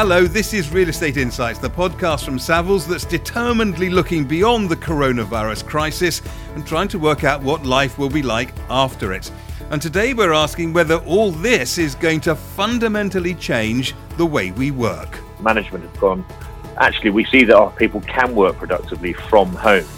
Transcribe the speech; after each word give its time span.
Hello, 0.00 0.28
this 0.28 0.54
is 0.54 0.70
Real 0.70 0.90
Estate 0.90 1.16
Insights, 1.16 1.58
the 1.58 1.68
podcast 1.68 2.24
from 2.24 2.38
Savills 2.38 2.86
that's 2.86 3.04
determinedly 3.04 3.90
looking 3.90 4.24
beyond 4.24 4.68
the 4.68 4.76
coronavirus 4.76 5.66
crisis 5.66 6.22
and 6.54 6.64
trying 6.64 6.86
to 6.86 7.00
work 7.00 7.24
out 7.24 7.42
what 7.42 7.66
life 7.66 7.98
will 7.98 8.08
be 8.08 8.22
like 8.22 8.54
after 8.70 9.12
it. 9.12 9.28
And 9.70 9.82
today 9.82 10.14
we're 10.14 10.32
asking 10.32 10.72
whether 10.72 10.98
all 10.98 11.32
this 11.32 11.78
is 11.78 11.96
going 11.96 12.20
to 12.20 12.36
fundamentally 12.36 13.34
change 13.34 13.92
the 14.16 14.24
way 14.24 14.52
we 14.52 14.70
work. 14.70 15.18
Management 15.40 15.82
has 15.84 15.96
gone, 15.98 16.24
actually, 16.76 17.10
we 17.10 17.24
see 17.24 17.42
that 17.42 17.56
our 17.56 17.72
people 17.72 18.00
can 18.02 18.36
work 18.36 18.56
productively 18.56 19.14
from 19.14 19.52
home. 19.52 19.88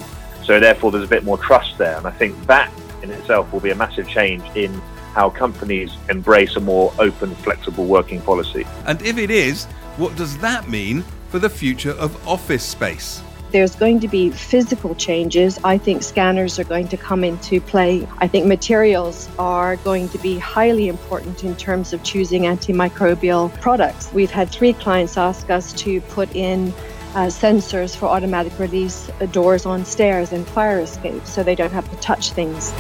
So 0.45 0.59
therefore, 0.59 0.93
there's 0.93 1.05
a 1.05 1.09
bit 1.09 1.25
more 1.25 1.37
trust 1.37 1.77
there. 1.77 1.99
And 1.99 2.07
I 2.07 2.11
think 2.13 2.47
that 2.47 2.73
in 3.03 3.11
itself 3.11 3.53
will 3.53 3.61
be 3.61 3.71
a 3.71 3.75
massive 3.75 4.09
change 4.09 4.45
in 4.57 4.81
how 5.15 5.31
companies 5.31 5.91
embrace 6.09 6.57
a 6.57 6.61
more 6.61 6.93
open, 6.99 7.35
flexible 7.37 7.87
working 7.87 8.21
policy. 8.23 8.67
And 8.87 9.01
if 9.03 9.19
it 9.19 9.31
is, 9.31 9.65
what 9.97 10.17
does 10.17 10.39
that 10.39 10.69
mean 10.69 11.05
for 11.29 11.39
the 11.39 11.51
future 11.51 11.93
of 11.93 12.29
office 12.29 12.65
space? 12.65 13.23
There's 13.51 13.75
going 13.75 13.99
to 14.01 14.09
be 14.09 14.31
physical 14.31 14.95
changes. 14.95 15.59
I 15.65 15.77
think 15.77 16.05
scanners 16.05 16.61
are 16.61 16.65
going 16.65 16.87
to 16.89 16.97
come 16.97 17.25
into 17.25 17.61
play. 17.61 18.07
I 18.19 18.29
think 18.29 18.47
materials 18.47 19.29
are 19.41 19.75
going 19.77 20.09
to 20.11 20.19
be 20.19 20.39
highly 20.39 20.87
important 20.87 21.43
in 21.43 21.57
terms 21.57 21.93
of 21.93 22.01
choosing 22.05 22.43
antimicrobial 22.43 23.53
products. 23.61 24.13
We've 24.13 24.31
had 24.31 24.51
three 24.51 24.73
clients 24.73 25.17
ask 25.17 25.51
us 25.51 25.73
to 25.75 26.01
put 26.03 26.35
in 26.37 26.69
uh, 27.15 27.27
sensors 27.27 27.97
for 27.97 28.07
automatic 28.07 28.57
release 28.61 29.11
doors 29.33 29.67
on 29.67 29.85
stairs 29.85 30.31
and 30.31 30.47
fire 30.47 30.79
escapes 30.79 31.33
so 31.33 31.43
they 31.43 31.57
don't 31.57 31.73
have 31.73 31.91
to 31.91 31.97
touch 31.97 32.31
things. 32.31 32.73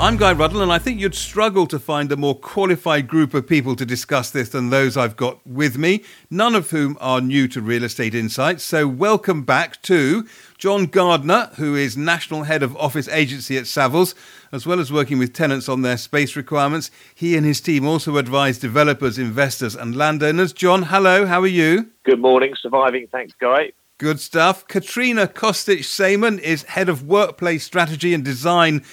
I'm 0.00 0.16
Guy 0.16 0.32
Ruddle, 0.32 0.60
and 0.60 0.72
I 0.72 0.80
think 0.80 0.98
you'd 0.98 1.14
struggle 1.14 1.68
to 1.68 1.78
find 1.78 2.10
a 2.10 2.16
more 2.16 2.34
qualified 2.34 3.06
group 3.06 3.32
of 3.32 3.46
people 3.46 3.76
to 3.76 3.86
discuss 3.86 4.28
this 4.28 4.48
than 4.48 4.70
those 4.70 4.96
I've 4.96 5.16
got 5.16 5.46
with 5.46 5.78
me, 5.78 6.02
none 6.28 6.56
of 6.56 6.72
whom 6.72 6.98
are 7.00 7.20
new 7.20 7.46
to 7.48 7.62
Real 7.62 7.84
Estate 7.84 8.12
Insights. 8.12 8.64
So, 8.64 8.88
welcome 8.88 9.44
back 9.44 9.80
to 9.82 10.26
John 10.58 10.86
Gardner, 10.86 11.52
who 11.56 11.76
is 11.76 11.96
National 11.96 12.42
Head 12.42 12.64
of 12.64 12.76
Office 12.76 13.06
Agency 13.06 13.56
at 13.56 13.64
Savills, 13.64 14.16
as 14.50 14.66
well 14.66 14.80
as 14.80 14.92
working 14.92 15.20
with 15.20 15.32
tenants 15.32 15.68
on 15.68 15.82
their 15.82 15.96
space 15.96 16.34
requirements. 16.34 16.90
He 17.14 17.36
and 17.36 17.46
his 17.46 17.60
team 17.60 17.86
also 17.86 18.16
advise 18.16 18.58
developers, 18.58 19.16
investors, 19.16 19.76
and 19.76 19.94
landowners. 19.94 20.52
John, 20.52 20.82
hello, 20.82 21.24
how 21.24 21.40
are 21.40 21.46
you? 21.46 21.92
Good 22.02 22.20
morning, 22.20 22.54
surviving. 22.60 23.06
Thanks, 23.12 23.32
Guy. 23.40 23.70
Good 23.98 24.18
stuff. 24.18 24.66
Katrina 24.66 25.28
Kostic 25.28 25.78
Samen 25.78 26.40
is 26.40 26.64
Head 26.64 26.88
of 26.88 27.04
Workplace 27.04 27.62
Strategy 27.62 28.12
and 28.12 28.24
Design 28.24 28.84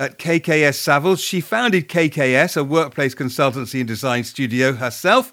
at 0.00 0.18
KKS 0.18 0.80
Savills. 0.80 1.22
She 1.22 1.40
founded 1.40 1.88
KKS, 1.88 2.56
a 2.56 2.64
workplace 2.64 3.14
consultancy 3.14 3.80
and 3.80 3.86
design 3.86 4.24
studio 4.24 4.72
herself, 4.72 5.32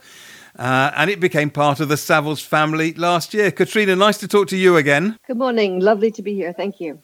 uh, 0.60 0.92
and 0.96 1.10
it 1.10 1.20
became 1.22 1.50
part 1.50 1.80
of 1.80 1.88
the 1.88 1.96
Savills 1.96 2.46
family 2.46 2.94
last 2.94 3.34
year. 3.34 3.50
Katrina, 3.50 3.96
nice 3.96 4.18
to 4.20 4.28
talk 4.28 4.50
to 4.50 4.58
you 4.58 4.76
again. 4.76 5.18
Good 5.26 5.38
morning. 5.38 5.80
Lovely 5.80 6.12
to 6.12 6.22
be 6.22 6.36
here. 6.36 6.52
Thank 6.52 6.82
you. 6.82 7.02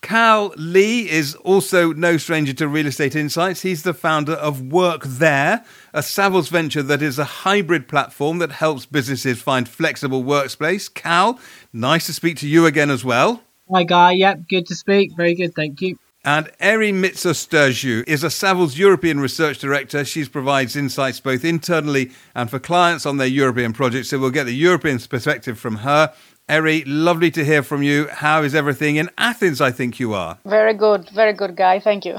Cal 0.00 0.54
Lee 0.56 1.10
is 1.10 1.34
also 1.34 1.92
no 1.92 2.16
stranger 2.16 2.54
to 2.54 2.68
real 2.68 2.86
estate 2.86 3.14
insights. 3.14 3.60
He's 3.60 3.82
the 3.82 3.92
founder 3.92 4.32
of 4.32 4.60
Workthere, 4.60 5.62
a 5.92 6.00
Savills 6.00 6.48
venture 6.48 6.82
that 6.84 7.02
is 7.02 7.18
a 7.18 7.24
hybrid 7.24 7.86
platform 7.86 8.38
that 8.38 8.52
helps 8.52 8.86
businesses 8.86 9.42
find 9.42 9.68
flexible 9.68 10.22
workspace. 10.22 10.92
Cal, 10.92 11.38
nice 11.72 12.06
to 12.06 12.14
speak 12.14 12.38
to 12.38 12.48
you 12.48 12.64
again 12.64 12.88
as 12.90 13.04
well. 13.04 13.42
Hi, 13.70 13.82
Guy. 13.82 14.12
Yep, 14.12 14.48
good 14.48 14.66
to 14.66 14.74
speak. 14.74 15.14
Very 15.16 15.34
good. 15.34 15.54
Thank 15.54 15.82
you. 15.82 15.98
And 16.22 16.50
Eri 16.60 16.92
Mitsostergiou 16.92 18.06
is 18.06 18.22
a 18.22 18.26
Savills 18.26 18.76
European 18.76 19.20
Research 19.20 19.58
Director. 19.58 20.04
She 20.04 20.26
provides 20.26 20.76
insights 20.76 21.18
both 21.18 21.46
internally 21.46 22.10
and 22.34 22.50
for 22.50 22.58
clients 22.58 23.06
on 23.06 23.16
their 23.16 23.26
European 23.26 23.72
projects. 23.72 24.10
So 24.10 24.18
we'll 24.18 24.30
get 24.30 24.44
the 24.44 24.54
European 24.54 24.98
perspective 24.98 25.58
from 25.58 25.76
her. 25.76 26.12
Eri, 26.46 26.84
lovely 26.84 27.30
to 27.30 27.44
hear 27.44 27.62
from 27.62 27.82
you. 27.82 28.08
How 28.08 28.42
is 28.42 28.54
everything 28.54 28.96
in 28.96 29.08
Athens? 29.16 29.62
I 29.62 29.70
think 29.70 29.98
you 29.98 30.12
are. 30.12 30.38
Very 30.44 30.74
good, 30.74 31.08
very 31.08 31.32
good, 31.32 31.56
Guy. 31.56 31.80
Thank 31.80 32.04
you. 32.04 32.18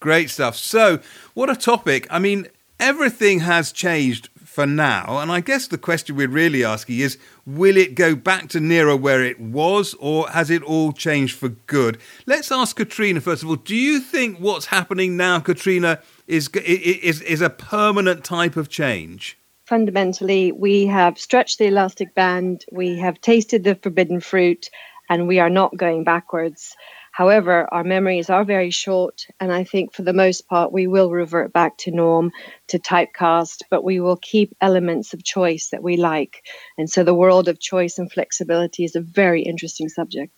Great 0.00 0.28
stuff. 0.28 0.56
So, 0.56 0.98
what 1.32 1.48
a 1.48 1.56
topic. 1.56 2.06
I 2.10 2.18
mean, 2.18 2.46
everything 2.78 3.40
has 3.40 3.72
changed 3.72 4.28
for 4.44 4.66
now. 4.66 5.18
And 5.18 5.30
I 5.30 5.40
guess 5.40 5.66
the 5.68 5.78
question 5.78 6.16
we're 6.16 6.28
really 6.28 6.64
asking 6.64 6.98
is 6.98 7.16
will 7.56 7.76
it 7.76 7.94
go 7.94 8.14
back 8.14 8.48
to 8.50 8.60
nearer 8.60 8.96
where 8.96 9.24
it 9.24 9.40
was, 9.40 9.94
or 9.98 10.28
has 10.30 10.50
it 10.50 10.62
all 10.62 10.92
changed 10.92 11.36
for 11.36 11.48
good? 11.48 11.98
Let's 12.26 12.52
ask 12.52 12.76
Katrina 12.76 13.20
first 13.20 13.42
of 13.42 13.48
all. 13.48 13.56
Do 13.56 13.76
you 13.76 14.00
think 14.00 14.38
what's 14.38 14.66
happening 14.66 15.16
now, 15.16 15.40
Katrina, 15.40 16.00
is, 16.26 16.48
is, 16.48 17.20
is 17.22 17.40
a 17.40 17.50
permanent 17.50 18.24
type 18.24 18.56
of 18.56 18.68
change? 18.68 19.38
Fundamentally, 19.66 20.52
we 20.52 20.86
have 20.86 21.18
stretched 21.18 21.58
the 21.58 21.66
elastic 21.66 22.14
band, 22.14 22.64
we 22.72 22.98
have 22.98 23.20
tasted 23.20 23.62
the 23.64 23.76
forbidden 23.76 24.20
fruit, 24.20 24.68
and 25.08 25.28
we 25.28 25.38
are 25.38 25.50
not 25.50 25.76
going 25.76 26.04
backwards. 26.04 26.74
However, 27.20 27.68
our 27.70 27.84
memories 27.84 28.30
are 28.30 28.46
very 28.46 28.70
short, 28.70 29.26
and 29.38 29.52
I 29.52 29.62
think 29.62 29.92
for 29.92 30.00
the 30.00 30.14
most 30.14 30.48
part 30.48 30.72
we 30.72 30.86
will 30.86 31.10
revert 31.10 31.52
back 31.52 31.76
to 31.80 31.90
norm, 31.90 32.32
to 32.68 32.78
typecast, 32.78 33.64
but 33.68 33.84
we 33.84 34.00
will 34.00 34.16
keep 34.16 34.56
elements 34.62 35.12
of 35.12 35.22
choice 35.22 35.68
that 35.68 35.82
we 35.82 35.98
like. 35.98 36.42
And 36.78 36.88
so 36.88 37.04
the 37.04 37.12
world 37.12 37.46
of 37.46 37.60
choice 37.60 37.98
and 37.98 38.10
flexibility 38.10 38.84
is 38.84 38.96
a 38.96 39.02
very 39.02 39.42
interesting 39.42 39.90
subject. 39.90 40.32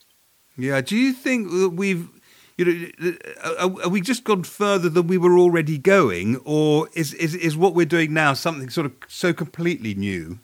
Yeah. 0.56 0.80
Do 0.80 0.96
you 0.96 1.12
think 1.12 1.52
that 1.52 1.68
we've 1.68 2.08
you 2.58 2.64
know, 2.64 3.12
are, 3.60 3.88
we 3.88 4.00
just 4.00 4.24
gone 4.24 4.42
further 4.42 4.88
than 4.88 5.06
we 5.06 5.18
were 5.18 5.38
already 5.38 5.78
going, 5.78 6.38
or 6.38 6.88
is, 6.94 7.14
is, 7.14 7.36
is 7.36 7.56
what 7.56 7.76
we're 7.76 7.86
doing 7.86 8.12
now 8.12 8.32
something 8.32 8.70
sort 8.70 8.86
of 8.86 8.92
so 9.06 9.32
completely 9.32 9.94
new? 9.94 10.40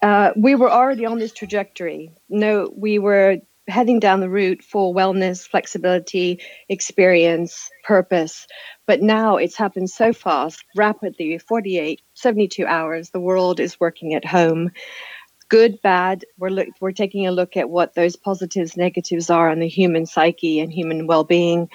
Uh, 0.00 0.30
we 0.36 0.54
were 0.54 0.70
already 0.70 1.06
on 1.06 1.18
this 1.18 1.32
trajectory. 1.32 2.12
No, 2.28 2.72
we 2.76 3.00
were 3.00 3.38
heading 3.68 4.00
down 4.00 4.20
the 4.20 4.28
route 4.28 4.62
for 4.62 4.94
wellness, 4.94 5.46
flexibility, 5.46 6.40
experience, 6.68 7.70
purpose. 7.84 8.46
But 8.86 9.02
now 9.02 9.36
it's 9.36 9.56
happened 9.56 9.90
so 9.90 10.12
fast, 10.12 10.64
rapidly 10.76 11.38
48, 11.38 12.00
72 12.14 12.66
hours. 12.66 13.10
The 13.10 13.20
world 13.20 13.60
is 13.60 13.78
working 13.78 14.14
at 14.14 14.24
home. 14.24 14.70
Good, 15.48 15.80
bad. 15.82 16.24
We're, 16.38 16.50
look, 16.50 16.68
we're 16.80 16.92
taking 16.92 17.26
a 17.26 17.32
look 17.32 17.56
at 17.56 17.70
what 17.70 17.94
those 17.94 18.16
positives, 18.16 18.76
negatives 18.76 19.30
are 19.30 19.50
on 19.50 19.60
the 19.60 19.68
human 19.68 20.06
psyche 20.06 20.60
and 20.60 20.72
human 20.72 21.06
well 21.06 21.24
being. 21.24 21.68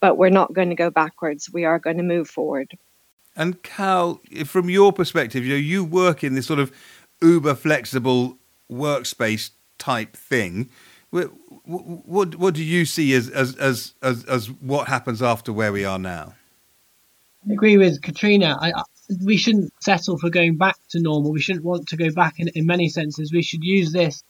But 0.00 0.18
we're 0.18 0.30
not 0.30 0.52
going 0.52 0.68
to 0.68 0.74
go 0.74 0.90
backwards. 0.90 1.50
We 1.52 1.64
are 1.64 1.78
going 1.78 1.96
to 1.96 2.02
move 2.02 2.28
forward. 2.28 2.76
And 3.34 3.62
Cal, 3.62 4.20
from 4.44 4.68
your 4.68 4.92
perspective, 4.92 5.44
you 5.44 5.50
know, 5.50 5.60
you 5.60 5.84
work 5.84 6.24
in 6.24 6.34
this 6.34 6.46
sort 6.46 6.58
of 6.58 6.72
uber 7.22 7.54
flexible 7.54 8.38
workspace 8.70 9.50
type 9.78 10.16
thing. 10.16 10.68
What, 11.10 11.30
what, 11.64 12.34
what 12.34 12.54
do 12.54 12.62
you 12.62 12.84
see 12.84 13.14
as, 13.14 13.30
as, 13.30 13.56
as, 13.56 13.94
as, 14.02 14.24
as 14.24 14.50
what 14.50 14.88
happens 14.88 15.22
after 15.22 15.52
where 15.52 15.72
we 15.72 15.84
are 15.84 15.98
now? 15.98 16.34
I 17.48 17.52
agree 17.52 17.78
with 17.78 18.02
Katrina. 18.02 18.58
I, 18.60 18.72
we 19.24 19.36
shouldn't 19.36 19.72
settle 19.82 20.18
for 20.18 20.28
going 20.28 20.58
back 20.58 20.76
to 20.90 21.00
normal. 21.00 21.32
We 21.32 21.40
shouldn't 21.40 21.64
want 21.64 21.88
to 21.88 21.96
go 21.96 22.10
back 22.10 22.34
in, 22.38 22.48
in 22.48 22.66
many 22.66 22.88
senses. 22.88 23.32
We 23.32 23.42
should 23.42 23.64
use 23.64 23.92
this 23.92 24.22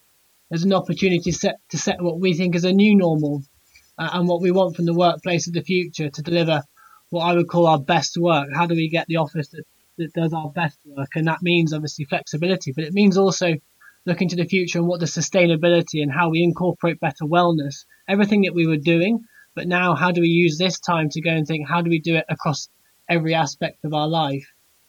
as 0.52 0.62
an 0.62 0.72
opportunity 0.72 1.30
to 1.30 1.32
set, 1.32 1.56
to 1.70 1.78
set 1.78 2.00
what 2.00 2.20
we 2.20 2.34
think 2.34 2.54
is 2.54 2.64
a 2.64 2.72
new 2.72 2.94
normal 2.94 3.42
uh, 3.98 4.10
and 4.12 4.28
what 4.28 4.40
we 4.40 4.50
want 4.50 4.76
from 4.76 4.86
the 4.86 4.94
workplace 4.94 5.48
of 5.48 5.54
the 5.54 5.62
future 5.62 6.10
to 6.10 6.22
deliver 6.22 6.62
what 7.10 7.24
I 7.24 7.34
would 7.34 7.48
call 7.48 7.66
our 7.66 7.80
best 7.80 8.16
work. 8.16 8.48
How 8.54 8.66
do 8.66 8.74
we 8.74 8.88
get 8.88 9.06
the 9.08 9.16
office 9.16 9.48
that, 9.48 9.64
that 9.96 10.12
does 10.12 10.32
our 10.32 10.50
best 10.50 10.78
work? 10.84 11.08
And 11.16 11.26
that 11.26 11.42
means 11.42 11.72
obviously 11.72 12.04
flexibility, 12.04 12.72
but 12.72 12.84
it 12.84 12.94
means 12.94 13.16
also 13.16 13.56
looking 14.04 14.28
to 14.28 14.36
the 14.36 14.44
future 14.44 14.78
and 14.78 14.88
what 14.88 15.00
the 15.00 15.06
sustainability 15.06 16.02
and 16.02 16.12
how 16.12 16.30
we 16.30 16.42
incorporate 16.42 17.00
better 17.00 17.24
wellness, 17.24 17.84
everything 18.08 18.42
that 18.42 18.54
we 18.54 18.66
were 18.66 18.76
doing. 18.76 19.24
But 19.54 19.68
now, 19.68 19.94
how 19.94 20.12
do 20.12 20.20
we 20.20 20.28
use 20.28 20.56
this 20.56 20.78
time 20.78 21.08
to 21.10 21.20
go 21.20 21.30
and 21.30 21.46
think, 21.46 21.68
how 21.68 21.82
do 21.82 21.90
we 21.90 22.00
do 22.00 22.16
it 22.16 22.24
across 22.28 22.68
every 23.08 23.34
aspect 23.34 23.84
of 23.84 23.92
our 23.92 24.08
life 24.08 24.46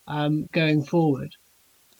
um, 0.07 0.47
going 0.51 0.83
forward? 0.83 1.35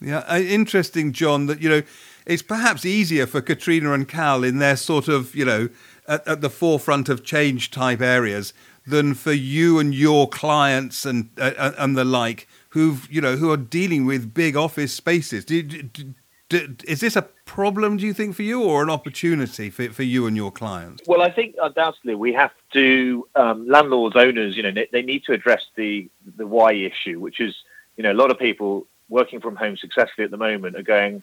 Yeah, 0.02 0.20
uh, 0.20 0.40
interesting, 0.40 1.12
John, 1.12 1.48
that, 1.48 1.62
you 1.62 1.70
know, 1.70 1.82
it's 2.26 2.42
perhaps 2.42 2.86
easier 2.86 3.28
for 3.28 3.42
Katrina 3.42 3.92
and 3.94 4.08
Cal 4.08 4.44
in 4.44 4.60
their 4.60 4.78
sort 4.78 5.08
of, 5.08 5.36
you 5.36 5.44
know, 5.44 5.70
at, 6.08 6.26
at 6.28 6.42
the 6.42 6.50
forefront 6.50 7.10
of 7.10 7.24
change 7.24 7.72
type 7.72 8.02
areas 8.02 8.54
than 8.86 9.14
for 9.14 9.34
you 9.34 9.80
and 9.80 9.94
your 9.94 10.28
clients 10.28 11.06
and 11.06 11.30
uh, 11.38 11.72
and 11.78 11.98
the 11.98 12.06
like 12.06 12.48
who've 12.70 13.08
you 13.12 13.22
know 13.22 13.36
who 13.36 13.52
are 13.52 13.58
dealing 13.58 14.06
with 14.06 14.34
big 14.34 14.56
office 14.56 14.94
spaces. 14.94 15.46
Do, 15.46 15.62
do, 15.62 16.14
is 16.51 17.00
this 17.00 17.16
a 17.16 17.22
problem, 17.46 17.98
do 17.98 18.06
you 18.06 18.13
think, 18.13 18.36
for 18.36 18.44
you, 18.44 18.63
or 18.63 18.81
an 18.84 18.90
opportunity 18.90 19.69
for, 19.69 19.92
for 19.92 20.04
you 20.04 20.28
and 20.28 20.36
your 20.36 20.51
clients? 20.51 21.04
Well, 21.07 21.22
I 21.22 21.31
think 21.31 21.56
undoubtedly 21.62 22.16
we 22.16 22.34
have 22.34 22.51
to 22.74 23.28
um, 23.36 23.68
landlords, 23.68 24.16
owners, 24.16 24.57
you 24.57 24.63
know, 24.63 24.72
they, 24.72 24.88
they 24.92 25.01
need 25.01 25.24
to 25.25 25.34
address 25.34 25.66
the 25.75 26.10
the 26.38 26.48
why 26.48 26.74
issue, 26.74 27.19
which 27.19 27.40
is, 27.40 27.56
you 27.98 28.04
know, 28.04 28.12
a 28.12 28.13
lot 28.13 28.31
of 28.31 28.40
people 28.40 28.88
working 29.10 29.40
from 29.42 29.56
home 29.56 29.78
successfully 29.78 30.25
at 30.25 30.31
the 30.31 30.38
moment 30.38 30.75
are 30.75 30.84
going, 30.84 31.22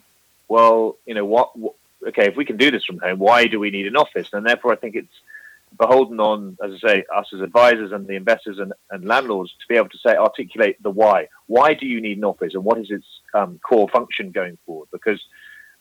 well, 0.49 0.97
you 1.07 1.15
know, 1.15 1.25
what, 1.25 1.57
what 1.59 1.75
okay, 2.07 2.27
if 2.27 2.37
we 2.37 2.45
can 2.45 2.57
do 2.57 2.71
this 2.71 2.85
from 2.85 2.99
home, 2.99 3.19
why 3.19 3.47
do 3.47 3.59
we 3.59 3.71
need 3.71 3.87
an 3.87 3.97
office? 3.97 4.29
And 4.33 4.47
therefore, 4.47 4.73
I 4.73 4.77
think 4.77 4.95
it's 4.95 5.21
beholden 5.77 6.21
on, 6.21 6.57
as 6.63 6.73
I 6.75 6.89
say, 6.89 7.05
us 7.15 7.33
as 7.35 7.41
advisors 7.41 7.93
and 7.93 8.07
the 8.07 8.15
investors 8.15 8.59
and, 8.59 8.73
and 8.91 9.05
landlords 9.05 9.51
to 9.51 9.67
be 9.69 9.77
able 9.77 9.89
to 9.91 9.99
say, 9.99 10.17
articulate 10.17 10.83
the 10.83 10.91
why. 10.91 11.29
Why 11.47 11.75
do 11.75 11.87
you 11.87 12.01
need 12.01 12.19
an 12.19 12.25
office 12.25 12.55
and 12.55 12.65
what 12.65 12.79
is 12.79 12.91
its 12.91 13.07
um, 13.37 13.59
core 13.67 13.89
function 13.89 14.31
going 14.31 14.59
forward? 14.65 14.89
Because 14.93 15.21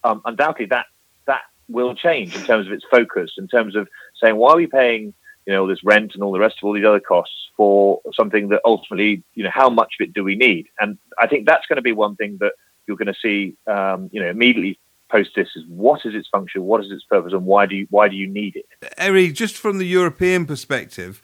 um, 0.04 0.22
undoubtedly 0.26 0.68
that 0.68 0.86
that 1.28 1.42
will 1.68 1.96
change 1.96 2.36
in 2.36 2.44
terms 2.44 2.68
of 2.68 2.74
its 2.74 2.86
focus, 2.90 3.32
in 3.38 3.48
terms 3.48 3.76
of 3.76 3.88
saying, 4.22 4.36
why 4.36 4.52
are 4.52 4.58
we 4.58 4.68
paying, 4.68 5.14
you 5.46 5.54
know, 5.54 5.62
all 5.62 5.68
this 5.68 5.84
rent 5.84 6.12
and 6.14 6.24
all 6.24 6.32
the 6.32 6.40
rest 6.40 6.58
of 6.58 6.66
all 6.66 6.74
these 6.74 6.86
other 6.86 7.00
costs 7.00 7.50
for 7.58 8.02
something 8.14 8.50
that 8.50 8.62
ultimately, 8.66 9.24
you 9.34 9.44
know, 9.44 9.50
how 9.52 9.70
much 9.70 9.94
of 10.00 10.06
it 10.06 10.14
do 10.14 10.24
we 10.24 10.36
need? 10.36 10.68
And 10.80 10.98
I 11.20 11.28
think 11.28 11.46
that's 11.46 11.66
going 11.68 11.78
to 11.78 11.82
be 11.82 11.92
one 11.92 12.16
thing 12.16 12.38
that 12.42 12.54
you're 12.86 12.98
going 12.98 13.14
to 13.14 13.20
see, 13.20 13.56
um, 13.68 14.10
you 14.12 14.22
know, 14.22 14.30
immediately 14.30 14.80
post 15.10 15.32
this 15.36 15.50
is 15.56 15.64
what 15.68 16.06
is 16.06 16.14
its 16.16 16.28
function, 16.28 16.64
what 16.64 16.84
is 16.84 16.92
its 16.92 17.04
purpose, 17.04 17.34
and 17.34 17.46
why 17.46 17.66
do 17.66 17.76
you 17.76 17.88
why 17.90 18.08
do 18.08 18.16
you 18.16 18.28
need 18.28 18.56
it? 18.56 18.66
Eri, 18.98 19.32
just 19.32 19.56
from 19.56 19.78
the 19.78 19.86
European 19.86 20.46
perspective, 20.46 21.22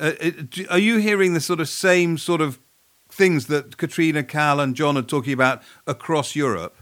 uh, 0.00 0.12
are 0.70 0.78
you 0.78 0.98
hearing 0.98 1.34
the 1.34 1.40
sort 1.40 1.60
of 1.60 1.68
same 1.68 2.18
sort 2.18 2.40
of 2.40 2.58
things 3.14 3.46
that 3.46 3.76
Katrina, 3.76 4.22
Cal, 4.22 4.60
and 4.60 4.74
John 4.74 4.96
are 4.96 5.02
talking 5.02 5.32
about 5.32 5.62
across 5.86 6.34
Europe? 6.36 6.76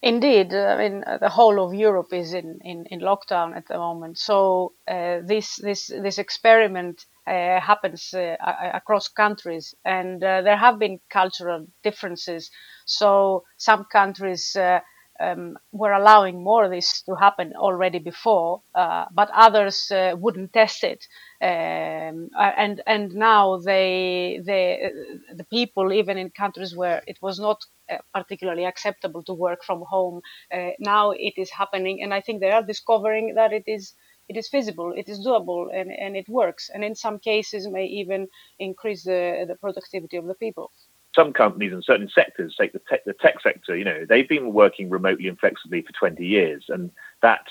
Indeed, 0.00 0.54
I 0.54 0.76
mean 0.78 1.04
the 1.20 1.28
whole 1.28 1.58
of 1.64 1.74
Europe 1.74 2.12
is 2.12 2.32
in, 2.32 2.60
in, 2.62 2.86
in 2.86 3.00
lockdown 3.00 3.56
at 3.56 3.66
the 3.66 3.78
moment. 3.78 4.16
So 4.16 4.74
uh, 4.86 5.18
this 5.26 5.56
this 5.56 5.88
this 5.88 6.18
experiment 6.18 7.04
uh, 7.26 7.60
happens 7.60 8.14
uh, 8.14 8.36
across 8.74 9.08
countries, 9.08 9.74
and 9.84 10.22
uh, 10.22 10.42
there 10.42 10.56
have 10.56 10.78
been 10.78 11.00
cultural 11.10 11.66
differences. 11.82 12.50
So 12.86 13.42
some 13.56 13.86
countries 13.90 14.54
uh, 14.54 14.80
um, 15.20 15.58
were 15.72 15.92
allowing 15.92 16.42
more 16.42 16.64
of 16.64 16.70
this 16.70 17.02
to 17.02 17.14
happen 17.14 17.52
already 17.56 17.98
before, 17.98 18.62
uh, 18.74 19.06
but 19.12 19.30
others 19.34 19.90
uh, 19.90 20.14
wouldn't 20.16 20.52
test 20.52 20.84
it. 20.84 21.06
Um, 21.40 22.30
uh, 22.36 22.52
and 22.56 22.82
and 22.86 23.14
now 23.14 23.58
they 23.58 24.40
they 24.44 24.90
the 25.36 25.44
people 25.44 25.92
even 25.92 26.18
in 26.18 26.30
countries 26.30 26.74
where 26.76 27.02
it 27.06 27.18
was 27.22 27.38
not 27.38 27.58
uh, 27.90 27.98
particularly 28.12 28.64
acceptable 28.64 29.22
to 29.24 29.34
work 29.34 29.64
from 29.64 29.82
home 29.88 30.20
uh, 30.52 30.70
now 30.78 31.10
it 31.12 31.34
is 31.36 31.50
happening, 31.50 32.02
and 32.02 32.12
I 32.14 32.20
think 32.20 32.40
they 32.40 32.50
are 32.50 32.62
discovering 32.62 33.34
that 33.34 33.52
it 33.52 33.64
is 33.66 33.94
it 34.28 34.36
is 34.36 34.48
feasible, 34.48 34.92
it 34.94 35.08
is 35.08 35.26
doable, 35.26 35.68
and, 35.74 35.90
and 35.90 36.14
it 36.14 36.28
works, 36.28 36.68
and 36.72 36.84
in 36.84 36.94
some 36.94 37.18
cases 37.18 37.66
may 37.66 37.86
even 37.86 38.28
increase 38.58 39.04
the, 39.04 39.46
the 39.48 39.54
productivity 39.56 40.18
of 40.18 40.26
the 40.26 40.34
people 40.34 40.70
some 41.18 41.32
companies 41.32 41.72
in 41.72 41.82
certain 41.82 42.08
sectors, 42.08 42.54
take 42.56 42.72
the 42.72 42.80
tech, 42.88 43.04
the 43.04 43.12
tech 43.12 43.40
sector, 43.42 43.76
you 43.76 43.84
know, 43.84 44.04
they've 44.08 44.28
been 44.28 44.52
working 44.52 44.88
remotely 44.88 45.26
and 45.26 45.36
flexibly 45.36 45.82
for 45.82 45.92
20 45.92 46.24
years, 46.24 46.66
and 46.68 46.92
that 47.22 47.44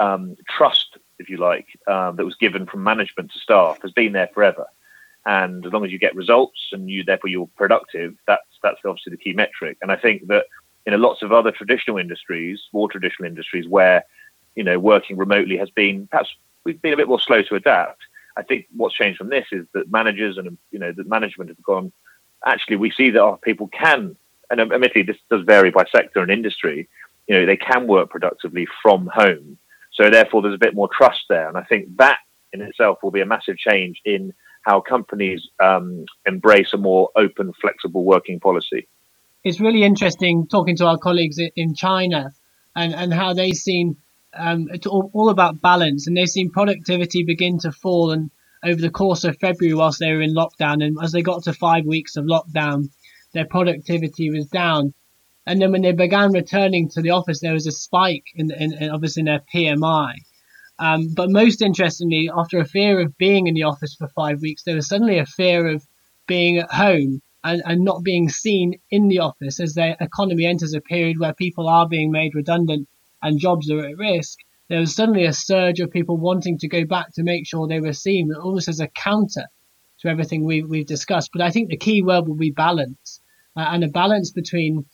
um, 0.00 0.34
trust, 0.48 0.98
if 1.20 1.28
you 1.28 1.36
like, 1.36 1.68
um, 1.86 2.16
that 2.16 2.24
was 2.24 2.34
given 2.34 2.66
from 2.66 2.82
management 2.82 3.30
to 3.30 3.38
staff 3.38 3.80
has 3.82 3.92
been 3.92 4.12
there 4.12 4.28
forever. 4.34 4.66
And 5.26 5.64
as 5.64 5.72
long 5.72 5.84
as 5.84 5.92
you 5.92 5.98
get 6.00 6.16
results 6.16 6.58
and 6.72 6.90
you 6.90 7.04
therefore 7.04 7.30
you're 7.30 7.48
productive, 7.56 8.16
that's 8.26 8.48
that's 8.64 8.80
obviously 8.84 9.12
the 9.12 9.16
key 9.16 9.32
metric. 9.32 9.78
And 9.80 9.92
I 9.92 9.96
think 9.96 10.26
that 10.26 10.46
in 10.84 11.00
lots 11.00 11.22
of 11.22 11.32
other 11.32 11.52
traditional 11.52 11.98
industries, 11.98 12.62
more 12.72 12.90
traditional 12.90 13.28
industries, 13.28 13.68
where 13.68 14.04
you 14.56 14.64
know 14.64 14.80
working 14.80 15.16
remotely 15.16 15.56
has 15.56 15.70
been 15.70 16.08
perhaps 16.08 16.34
we've 16.64 16.82
been 16.82 16.92
a 16.92 16.96
bit 16.96 17.08
more 17.08 17.20
slow 17.20 17.42
to 17.42 17.54
adapt. 17.54 18.02
I 18.36 18.42
think 18.42 18.66
what's 18.76 18.96
changed 18.96 19.18
from 19.18 19.28
this 19.28 19.46
is 19.52 19.66
that 19.72 19.90
managers 19.90 20.36
and 20.36 20.58
you 20.72 20.80
know 20.80 20.90
the 20.90 21.04
management 21.04 21.50
have 21.50 21.62
gone 21.62 21.92
actually 22.46 22.76
we 22.76 22.90
see 22.90 23.10
that 23.10 23.20
our 23.20 23.36
people 23.38 23.68
can, 23.68 24.16
and 24.50 24.60
admittedly 24.60 25.02
this 25.02 25.16
does 25.30 25.44
vary 25.44 25.70
by 25.70 25.84
sector 25.90 26.20
and 26.20 26.30
industry, 26.30 26.88
you 27.26 27.34
know, 27.34 27.46
they 27.46 27.56
can 27.56 27.86
work 27.86 28.10
productively 28.10 28.66
from 28.82 29.08
home. 29.12 29.58
So 29.92 30.10
therefore 30.10 30.42
there's 30.42 30.54
a 30.54 30.58
bit 30.58 30.74
more 30.74 30.88
trust 30.88 31.24
there. 31.28 31.48
And 31.48 31.56
I 31.56 31.62
think 31.62 31.96
that 31.96 32.18
in 32.52 32.60
itself 32.60 33.02
will 33.02 33.10
be 33.10 33.20
a 33.20 33.26
massive 33.26 33.56
change 33.56 34.00
in 34.04 34.32
how 34.62 34.80
companies 34.80 35.48
um, 35.62 36.04
embrace 36.26 36.72
a 36.72 36.78
more 36.78 37.10
open, 37.16 37.52
flexible 37.60 38.04
working 38.04 38.40
policy. 38.40 38.86
It's 39.42 39.60
really 39.60 39.82
interesting 39.82 40.46
talking 40.46 40.76
to 40.76 40.86
our 40.86 40.98
colleagues 40.98 41.38
in 41.38 41.74
China 41.74 42.32
and, 42.74 42.94
and 42.94 43.12
how 43.12 43.34
they've 43.34 43.54
seen 43.54 43.96
um, 44.36 44.68
it's 44.72 44.86
all, 44.86 45.10
all 45.12 45.28
about 45.28 45.60
balance 45.60 46.06
and 46.06 46.16
they've 46.16 46.28
seen 46.28 46.50
productivity 46.50 47.22
begin 47.24 47.58
to 47.60 47.72
fall 47.72 48.10
and 48.10 48.30
over 48.64 48.80
the 48.80 48.90
course 48.90 49.24
of 49.24 49.38
February 49.38 49.74
whilst 49.74 49.98
they 49.98 50.12
were 50.12 50.22
in 50.22 50.34
lockdown. 50.34 50.84
And 50.84 50.96
as 51.02 51.12
they 51.12 51.22
got 51.22 51.44
to 51.44 51.52
five 51.52 51.84
weeks 51.84 52.16
of 52.16 52.24
lockdown, 52.24 52.88
their 53.32 53.46
productivity 53.46 54.30
was 54.30 54.46
down. 54.46 54.94
And 55.46 55.60
then 55.60 55.72
when 55.72 55.82
they 55.82 55.92
began 55.92 56.32
returning 56.32 56.88
to 56.90 57.02
the 57.02 57.10
office, 57.10 57.40
there 57.40 57.52
was 57.52 57.66
a 57.66 57.72
spike 57.72 58.24
in, 58.34 58.50
in, 58.50 58.72
in 58.72 58.90
obviously 58.90 59.20
in 59.20 59.26
their 59.26 59.42
PMI. 59.54 60.14
Um, 60.78 61.12
but 61.14 61.30
most 61.30 61.62
interestingly, 61.62 62.30
after 62.34 62.58
a 62.58 62.64
fear 62.64 63.00
of 63.00 63.16
being 63.18 63.46
in 63.46 63.54
the 63.54 63.64
office 63.64 63.94
for 63.94 64.08
five 64.08 64.40
weeks, 64.40 64.62
there 64.62 64.74
was 64.74 64.88
suddenly 64.88 65.18
a 65.18 65.26
fear 65.26 65.68
of 65.68 65.86
being 66.26 66.58
at 66.58 66.72
home 66.72 67.20
and, 67.44 67.62
and 67.66 67.84
not 67.84 68.02
being 68.02 68.28
seen 68.28 68.80
in 68.90 69.08
the 69.08 69.20
office 69.20 69.60
as 69.60 69.74
the 69.74 69.96
economy 70.02 70.46
enters 70.46 70.72
a 70.72 70.80
period 70.80 71.18
where 71.20 71.34
people 71.34 71.68
are 71.68 71.86
being 71.86 72.10
made 72.10 72.34
redundant 72.34 72.88
and 73.22 73.38
jobs 73.38 73.70
are 73.70 73.84
at 73.84 73.98
risk 73.98 74.38
there 74.68 74.80
was 74.80 74.94
suddenly 74.94 75.24
a 75.24 75.32
surge 75.32 75.80
of 75.80 75.90
people 75.90 76.16
wanting 76.16 76.58
to 76.58 76.68
go 76.68 76.84
back 76.84 77.12
to 77.14 77.22
make 77.22 77.46
sure 77.46 77.66
they 77.66 77.80
were 77.80 77.92
seen, 77.92 78.32
almost 78.32 78.68
as 78.68 78.80
a 78.80 78.88
counter 78.88 79.46
to 80.00 80.08
everything 80.08 80.44
we, 80.44 80.62
we've 80.62 80.86
discussed. 80.86 81.30
But 81.32 81.42
I 81.42 81.50
think 81.50 81.68
the 81.68 81.76
key 81.76 82.02
word 82.02 82.26
will 82.26 82.36
be 82.36 82.50
balance, 82.50 83.20
uh, 83.56 83.66
and 83.68 83.84
a 83.84 83.88
balance 83.88 84.30
between 84.30 84.86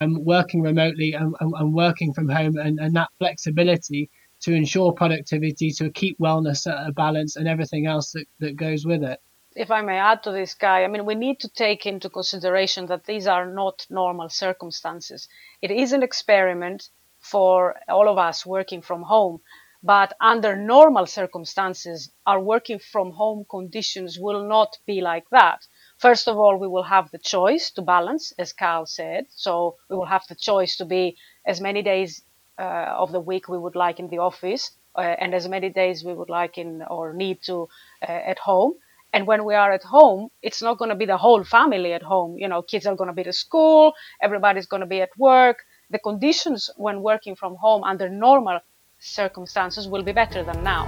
um, 0.00 0.24
working 0.24 0.62
remotely 0.62 1.14
and, 1.14 1.34
and, 1.40 1.54
and, 1.56 1.74
working 1.74 2.12
from 2.12 2.28
home, 2.28 2.56
and, 2.56 2.78
and 2.78 2.94
that 2.94 3.08
flexibility 3.18 4.10
to 4.40 4.52
ensure 4.52 4.92
productivity, 4.92 5.70
to 5.72 5.90
keep 5.90 6.18
wellness 6.18 6.70
at 6.70 6.88
a 6.88 6.92
balance, 6.92 7.36
and 7.36 7.48
everything 7.48 7.86
else 7.86 8.12
that, 8.12 8.26
that 8.38 8.56
goes 8.56 8.84
with 8.84 9.02
it 9.02 9.20
if 9.56 9.70
I 9.70 9.80
may 9.80 9.96
add 9.96 10.22
to 10.24 10.32
this 10.32 10.52
guy, 10.52 10.84
I 10.84 10.88
mean, 10.88 11.06
we 11.06 11.14
need 11.14 11.40
to 11.40 11.48
take 11.48 11.86
into 11.86 12.10
consideration 12.10 12.86
that 12.86 13.06
these 13.06 13.26
are 13.26 13.50
not 13.50 13.86
normal 13.88 14.28
circumstances. 14.28 15.28
It 15.62 15.70
is 15.70 15.92
an 15.94 16.02
experiment 16.02 16.90
for 17.30 17.74
all 17.88 18.08
of 18.08 18.18
us 18.18 18.46
working 18.46 18.82
from 18.82 19.02
home. 19.02 19.40
But 19.82 20.14
under 20.20 20.56
normal 20.56 21.06
circumstances, 21.06 22.10
our 22.26 22.40
working 22.40 22.78
from 22.78 23.12
home 23.12 23.44
conditions 23.48 24.18
will 24.18 24.42
not 24.48 24.78
be 24.86 25.00
like 25.00 25.28
that. 25.30 25.60
First 25.98 26.28
of 26.28 26.36
all, 26.38 26.56
we 26.56 26.68
will 26.68 26.82
have 26.84 27.10
the 27.10 27.18
choice 27.18 27.70
to 27.72 27.82
balance, 27.82 28.32
as 28.38 28.52
Carl 28.52 28.86
said. 28.86 29.26
So 29.30 29.76
we 29.88 29.96
will 29.96 30.06
have 30.06 30.26
the 30.28 30.34
choice 30.34 30.76
to 30.78 30.84
be 30.84 31.16
as 31.46 31.60
many 31.60 31.82
days 31.82 32.22
uh, 32.58 32.94
of 33.02 33.12
the 33.12 33.20
week 33.20 33.48
we 33.48 33.58
would 33.58 33.76
like 33.76 33.98
in 34.00 34.08
the 34.08 34.18
office, 34.18 34.70
uh, 34.96 35.00
and 35.22 35.34
as 35.34 35.48
many 35.48 35.68
days 35.70 36.04
we 36.04 36.14
would 36.14 36.30
like 36.30 36.58
in 36.58 36.82
or 36.82 37.12
need 37.12 37.42
to 37.42 37.68
uh, 38.02 38.10
at 38.32 38.38
home. 38.38 38.74
And 39.12 39.26
when 39.26 39.44
we 39.44 39.54
are 39.54 39.72
at 39.72 39.84
home, 39.84 40.28
it's 40.42 40.62
not 40.62 40.78
going 40.78 40.90
to 40.90 40.96
be 40.96 41.06
the 41.06 41.16
whole 41.16 41.44
family 41.44 41.92
at 41.92 42.02
home. 42.02 42.36
You 42.38 42.48
know, 42.48 42.62
kids 42.62 42.86
are 42.86 42.96
going 42.96 43.08
to 43.08 43.14
be 43.14 43.28
at 43.28 43.34
school, 43.34 43.94
everybody's 44.20 44.66
going 44.66 44.80
to 44.80 44.86
be 44.86 45.00
at 45.00 45.16
work 45.16 45.58
the 45.90 45.98
conditions 45.98 46.68
when 46.76 47.02
working 47.02 47.36
from 47.36 47.54
home 47.56 47.84
under 47.84 48.08
normal 48.08 48.58
circumstances 48.98 49.86
will 49.86 50.02
be 50.02 50.12
better 50.12 50.42
than 50.42 50.62
now. 50.64 50.86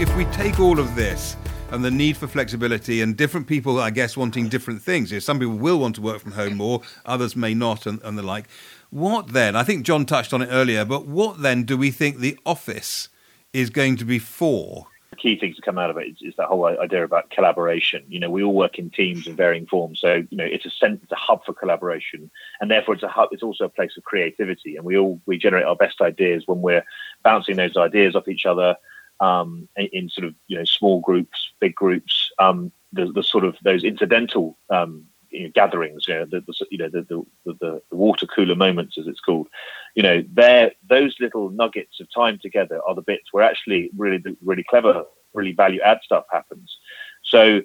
If 0.00 0.14
we 0.16 0.24
take 0.26 0.60
all 0.60 0.78
of 0.78 0.94
this 0.94 1.36
and 1.72 1.84
the 1.84 1.90
need 1.90 2.16
for 2.16 2.28
flexibility 2.28 3.02
and 3.02 3.16
different 3.16 3.48
people, 3.48 3.80
I 3.80 3.90
guess, 3.90 4.16
wanting 4.16 4.48
different 4.48 4.80
things. 4.80 5.10
Know, 5.10 5.18
some 5.18 5.40
people 5.40 5.56
will 5.56 5.80
want 5.80 5.96
to 5.96 6.00
work 6.00 6.20
from 6.20 6.32
home 6.32 6.56
more, 6.56 6.82
others 7.04 7.34
may 7.34 7.54
not, 7.54 7.84
and, 7.84 8.00
and 8.02 8.16
the 8.16 8.22
like. 8.22 8.46
What 8.90 9.32
then? 9.32 9.56
I 9.56 9.64
think 9.64 9.84
John 9.84 10.06
touched 10.06 10.32
on 10.32 10.40
it 10.40 10.48
earlier, 10.50 10.84
but 10.84 11.06
what 11.06 11.42
then 11.42 11.64
do 11.64 11.76
we 11.76 11.90
think 11.90 12.18
the 12.18 12.38
office 12.46 13.08
is 13.52 13.68
going 13.68 13.96
to 13.96 14.04
be 14.04 14.18
for? 14.18 14.86
Key 15.16 15.38
things 15.38 15.56
to 15.56 15.62
come 15.62 15.78
out 15.78 15.90
of 15.90 15.96
it 15.96 16.08
is, 16.08 16.16
is, 16.20 16.34
that 16.36 16.48
whole 16.48 16.66
idea 16.66 17.04
about 17.04 17.30
collaboration. 17.30 18.04
You 18.08 18.20
know, 18.20 18.30
we 18.30 18.42
all 18.42 18.54
work 18.54 18.78
in 18.78 18.90
teams 18.90 19.26
in 19.26 19.36
varying 19.36 19.66
forms, 19.66 20.00
so 20.00 20.24
you 20.30 20.36
know, 20.36 20.44
it's 20.44 20.66
a 20.66 20.70
sense, 20.70 21.00
it's 21.02 21.12
a 21.12 21.16
hub 21.16 21.44
for 21.44 21.52
collaboration, 21.52 22.30
and 22.60 22.70
therefore 22.70 22.94
it's 22.94 23.02
a 23.02 23.08
hub. 23.08 23.30
It's 23.32 23.42
also 23.42 23.64
a 23.64 23.68
place 23.68 23.96
of 23.96 24.04
creativity, 24.04 24.76
and 24.76 24.84
we 24.84 24.96
all 24.98 25.20
we 25.26 25.38
generate 25.38 25.64
our 25.64 25.76
best 25.76 26.00
ideas 26.00 26.44
when 26.46 26.60
we're 26.60 26.84
bouncing 27.22 27.56
those 27.56 27.76
ideas 27.76 28.14
off 28.14 28.28
each 28.28 28.46
other 28.46 28.76
um, 29.20 29.68
in, 29.76 29.88
in, 29.92 30.08
sort 30.08 30.26
of 30.26 30.34
you 30.46 30.58
know 30.58 30.64
small 30.64 31.00
groups, 31.00 31.52
big 31.60 31.74
groups. 31.74 32.30
Um, 32.38 32.72
the, 32.92 33.12
the 33.12 33.22
sort 33.22 33.44
of 33.44 33.56
those 33.62 33.84
incidental 33.84 34.56
um, 34.70 35.04
you 35.30 35.44
know, 35.44 35.50
gatherings, 35.54 36.04
you 36.08 36.14
know, 36.14 36.24
the, 36.24 36.40
the 36.40 36.66
you 36.70 36.78
know 36.78 36.88
the, 36.88 37.24
the, 37.44 37.54
the, 37.60 37.82
water 37.90 38.26
cooler 38.26 38.54
moments, 38.54 38.96
as 38.98 39.06
it's 39.06 39.20
called, 39.20 39.48
you 39.94 40.02
know, 40.02 40.24
there 40.32 40.72
those 40.88 41.14
little 41.20 41.50
nuggets 41.50 42.00
of 42.00 42.12
time 42.12 42.38
together 42.38 42.80
are 42.86 42.94
the 42.94 43.02
bits 43.02 43.32
where 43.32 43.44
actually 43.44 43.90
really 43.96 44.22
really 44.42 44.64
clever, 44.64 45.04
really 45.34 45.52
value 45.52 45.80
add 45.80 45.98
stuff 46.02 46.24
happens. 46.32 46.76
So 47.24 47.62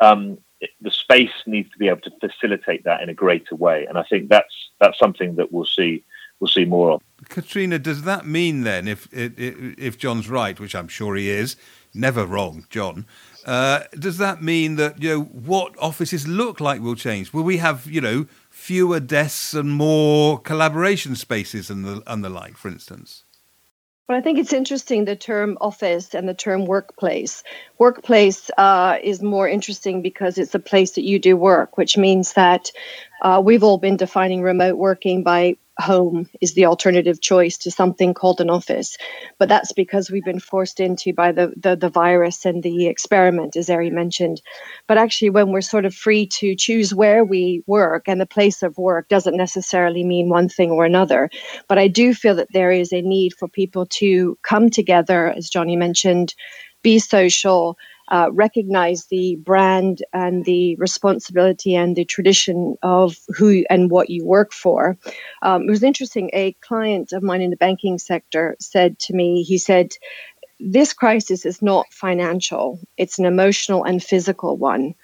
um, 0.00 0.38
the 0.80 0.90
space 0.90 1.32
needs 1.46 1.70
to 1.70 1.78
be 1.78 1.88
able 1.88 2.00
to 2.02 2.12
facilitate 2.20 2.84
that 2.84 3.02
in 3.02 3.08
a 3.08 3.14
greater 3.14 3.54
way, 3.54 3.86
and 3.86 3.98
I 3.98 4.04
think 4.04 4.28
that's 4.28 4.70
that's 4.80 4.98
something 4.98 5.36
that 5.36 5.52
we'll 5.52 5.66
see 5.66 6.04
we'll 6.42 6.48
see 6.48 6.64
more 6.64 6.92
of. 6.92 7.02
Katrina, 7.28 7.78
does 7.78 8.02
that 8.02 8.26
mean 8.26 8.62
then, 8.62 8.88
if, 8.88 9.08
if 9.12 9.96
John's 9.96 10.28
right, 10.28 10.58
which 10.58 10.74
I'm 10.74 10.88
sure 10.88 11.14
he 11.14 11.30
is, 11.30 11.56
never 11.94 12.26
wrong, 12.26 12.66
John? 12.68 13.06
Uh, 13.44 13.80
does 13.98 14.18
that 14.18 14.42
mean 14.42 14.76
that 14.76 15.02
you 15.02 15.08
know 15.08 15.22
what 15.22 15.74
offices 15.78 16.28
look 16.28 16.60
like 16.60 16.80
will 16.80 16.94
change? 16.94 17.32
Will 17.32 17.42
we 17.42 17.56
have 17.56 17.86
you 17.90 18.00
know 18.00 18.26
fewer 18.50 19.00
desks 19.00 19.54
and 19.54 19.72
more 19.72 20.38
collaboration 20.40 21.16
spaces 21.16 21.70
and 21.70 21.84
the 21.84 22.02
and 22.06 22.24
the 22.24 22.28
like, 22.28 22.56
for 22.56 22.68
instance? 22.68 23.24
But 24.08 24.16
I 24.16 24.20
think 24.20 24.38
it's 24.38 24.52
interesting 24.52 25.04
the 25.04 25.16
term 25.16 25.56
office 25.60 26.14
and 26.14 26.28
the 26.28 26.34
term 26.34 26.66
workplace. 26.66 27.42
Workplace 27.78 28.50
uh, 28.58 28.98
is 29.02 29.22
more 29.22 29.48
interesting 29.48 30.02
because 30.02 30.38
it's 30.38 30.54
a 30.54 30.58
place 30.58 30.92
that 30.92 31.04
you 31.04 31.18
do 31.18 31.36
work, 31.36 31.78
which 31.78 31.96
means 31.96 32.34
that 32.34 32.70
uh, 33.22 33.40
we've 33.42 33.62
all 33.62 33.78
been 33.78 33.96
defining 33.96 34.42
remote 34.42 34.76
working 34.76 35.22
by 35.22 35.56
home 35.82 36.28
is 36.40 36.54
the 36.54 36.66
alternative 36.66 37.20
choice 37.20 37.58
to 37.58 37.70
something 37.70 38.14
called 38.14 38.40
an 38.40 38.50
office. 38.50 38.96
But 39.38 39.48
that's 39.48 39.72
because 39.72 40.10
we've 40.10 40.24
been 40.24 40.40
forced 40.40 40.80
into 40.80 41.12
by 41.12 41.32
the, 41.32 41.52
the, 41.56 41.76
the 41.76 41.90
virus 41.90 42.44
and 42.44 42.62
the 42.62 42.86
experiment, 42.86 43.56
as 43.56 43.68
Eri 43.68 43.90
mentioned. 43.90 44.40
But 44.86 44.98
actually, 44.98 45.30
when 45.30 45.50
we're 45.50 45.60
sort 45.60 45.84
of 45.84 45.94
free 45.94 46.26
to 46.26 46.54
choose 46.54 46.94
where 46.94 47.24
we 47.24 47.62
work 47.66 48.04
and 48.06 48.20
the 48.20 48.26
place 48.26 48.62
of 48.62 48.78
work 48.78 49.08
doesn't 49.08 49.36
necessarily 49.36 50.04
mean 50.04 50.28
one 50.28 50.48
thing 50.48 50.70
or 50.70 50.84
another. 50.84 51.28
But 51.68 51.78
I 51.78 51.88
do 51.88 52.14
feel 52.14 52.36
that 52.36 52.52
there 52.52 52.70
is 52.70 52.92
a 52.92 53.02
need 53.02 53.34
for 53.34 53.48
people 53.48 53.86
to 53.86 54.38
come 54.42 54.70
together, 54.70 55.28
as 55.28 55.50
Johnny 55.50 55.76
mentioned, 55.76 56.34
be 56.82 56.98
social, 56.98 57.78
uh, 58.12 58.28
recognize 58.32 59.06
the 59.06 59.36
brand 59.36 60.04
and 60.12 60.44
the 60.44 60.76
responsibility 60.76 61.74
and 61.74 61.96
the 61.96 62.04
tradition 62.04 62.76
of 62.82 63.16
who 63.36 63.64
and 63.70 63.90
what 63.90 64.10
you 64.10 64.26
work 64.26 64.52
for. 64.52 64.98
Um, 65.42 65.62
it 65.62 65.70
was 65.70 65.82
interesting. 65.82 66.30
A 66.34 66.52
client 66.60 67.12
of 67.12 67.22
mine 67.22 67.40
in 67.40 67.50
the 67.50 67.56
banking 67.56 67.98
sector 67.98 68.56
said 68.60 68.98
to 69.00 69.14
me, 69.14 69.42
he 69.42 69.58
said, 69.58 69.92
this 70.60 70.92
crisis 70.92 71.46
is 71.46 71.62
not 71.62 71.86
financial, 71.92 72.78
it's 72.96 73.18
an 73.18 73.24
emotional 73.24 73.84
and 73.84 74.02
physical 74.02 74.56
one. 74.56 74.94